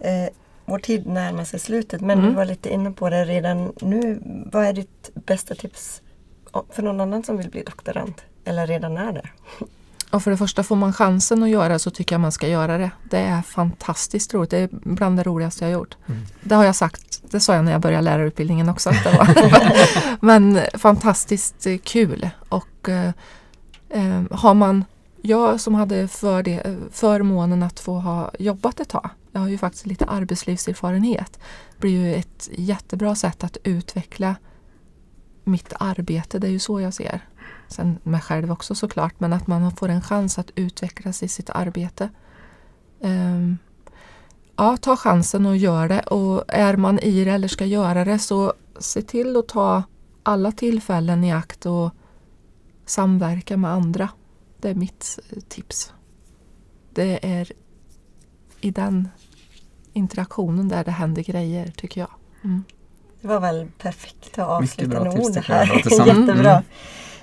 Eh, 0.00 0.28
vår 0.64 0.78
tid 0.78 1.06
närmar 1.06 1.44
sig 1.44 1.60
slutet 1.60 2.00
men 2.00 2.18
Mm. 2.18 2.30
du 2.30 2.36
var 2.36 2.44
lite 2.44 2.72
inne 2.72 2.90
på 2.92 3.10
det 3.10 3.24
redan 3.24 3.72
nu. 3.80 4.22
Vad 4.52 4.64
är 4.66 4.72
ditt 4.72 5.10
bästa 5.14 5.54
tips 5.54 6.02
för 6.70 6.82
någon 6.82 7.00
annan 7.00 7.24
som 7.24 7.36
vill 7.36 7.50
bli 7.50 7.62
doktorand? 7.62 8.14
Eller 8.44 8.66
redan 8.66 8.96
är 8.96 9.12
det? 9.12 9.28
Och 10.10 10.22
för 10.22 10.30
det 10.30 10.36
första 10.36 10.62
får 10.62 10.76
man 10.76 10.92
chansen 10.92 11.42
att 11.42 11.48
göra 11.48 11.78
så 11.78 11.90
tycker 11.90 12.14
jag 12.14 12.20
man 12.20 12.32
ska 12.32 12.48
göra 12.48 12.78
det. 12.78 12.90
Det 13.10 13.18
är 13.18 13.42
fantastiskt 13.42 14.34
roligt. 14.34 14.50
Det 14.50 14.58
är 14.58 14.68
bland 14.72 15.16
det 15.18 15.22
roligaste 15.22 15.64
jag 15.64 15.68
har 15.68 15.72
gjort. 15.78 15.96
Mm. 16.06 16.20
Det 16.42 16.54
har 16.54 16.64
jag 16.64 16.76
sagt, 16.76 17.22
det 17.30 17.40
sa 17.40 17.54
jag 17.54 17.64
när 17.64 17.72
jag 17.72 17.80
började 17.80 18.02
lärarutbildningen 18.02 18.68
också. 18.68 18.90
att 18.90 19.04
Det 19.04 19.10
var. 19.12 19.28
Men 20.26 20.60
fantastiskt 20.74 21.66
kul. 21.84 22.28
Och 22.48 22.88
eh, 22.88 23.10
eh, 23.88 24.22
har 24.30 24.54
man, 24.54 24.84
jag 25.22 25.60
som 25.60 25.74
hade 25.74 26.08
för 26.08 26.42
det, 26.42 26.76
förmånen 26.90 27.62
att 27.62 27.80
få 27.80 27.94
ha 27.94 28.30
jobbat 28.38 28.80
ett 28.80 28.88
tag. 28.88 29.10
Jag 29.32 29.40
har 29.40 29.48
ju 29.48 29.58
faktiskt 29.58 29.86
lite 29.86 30.04
arbetslivserfarenhet. 30.04 31.38
Det 31.72 31.80
blir 31.80 31.90
ju 31.90 32.14
ett 32.14 32.48
jättebra 32.52 33.14
sätt 33.14 33.44
att 33.44 33.56
utveckla 33.64 34.36
mitt 35.44 35.72
arbete. 35.78 36.38
Det 36.38 36.46
är 36.46 36.50
ju 36.50 36.58
så 36.58 36.80
jag 36.80 36.94
ser. 36.94 37.20
Sen 37.68 37.98
mig 38.02 38.20
själv 38.20 38.52
också 38.52 38.74
såklart, 38.74 39.20
men 39.20 39.32
att 39.32 39.46
man 39.46 39.76
får 39.76 39.88
en 39.88 40.02
chans 40.02 40.38
att 40.38 40.50
utvecklas 40.54 41.22
i 41.22 41.28
sitt 41.28 41.50
arbete. 41.50 42.10
Um, 43.00 43.58
ja, 44.56 44.76
ta 44.76 44.96
chansen 44.96 45.46
och 45.46 45.56
gör 45.56 45.88
det. 45.88 46.00
Och 46.00 46.44
är 46.48 46.76
man 46.76 46.98
i 46.98 47.24
det 47.24 47.30
eller 47.30 47.48
ska 47.48 47.64
göra 47.64 48.04
det 48.04 48.18
så 48.18 48.52
se 48.78 49.02
till 49.02 49.36
att 49.36 49.48
ta 49.48 49.82
alla 50.22 50.52
tillfällen 50.52 51.24
i 51.24 51.32
akt 51.32 51.66
och 51.66 51.90
samverka 52.86 53.56
med 53.56 53.70
andra. 53.70 54.08
Det 54.62 54.68
är 54.70 54.74
mitt 54.74 55.18
eh, 55.30 55.38
tips. 55.48 55.92
Det 56.90 57.26
är 57.26 57.52
i 58.60 58.70
den 58.70 59.08
interaktionen 59.92 60.68
där 60.68 60.84
det 60.84 60.90
händer 60.90 61.22
grejer 61.22 61.72
tycker 61.76 62.00
jag. 62.00 62.10
Mm. 62.44 62.64
Det 63.20 63.28
var 63.28 63.40
väl 63.40 63.68
perfekta 63.78 64.60
Mycket 64.60 64.88
bra 64.88 64.98
avslutande 65.00 65.10
ord 65.28 65.36
jag. 65.36 65.42
här. 65.42 66.06
Jättebra. 66.06 66.62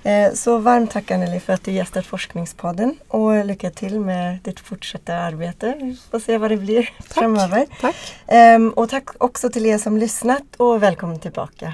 Eh, 0.04 0.34
Så 0.34 0.58
varmt 0.58 0.92
tack 0.92 1.12
Anneli 1.12 1.40
för 1.40 1.54
att 1.54 1.64
du 1.64 1.72
gästat 1.72 2.06
Forskningspodden 2.06 2.96
och 3.08 3.46
lycka 3.46 3.70
till 3.72 4.00
med 4.00 4.40
ditt 4.44 4.60
fortsatta 4.60 5.16
arbete. 5.16 5.76
Vi 5.82 5.98
får 6.12 6.20
se 6.20 6.38
vad 6.38 6.52
det 6.52 6.58
blir 6.58 6.90
framöver. 7.00 7.66
Tack! 7.82 7.96
Ehm, 8.28 8.70
Och 8.70 8.90
tack 8.90 9.10
också 9.24 9.50
till 9.50 9.66
er 9.66 9.78
som 9.78 9.98
lyssnat 9.98 10.56
och 10.58 10.84
välkommen 10.84 11.20
tillbaka. 11.20 11.74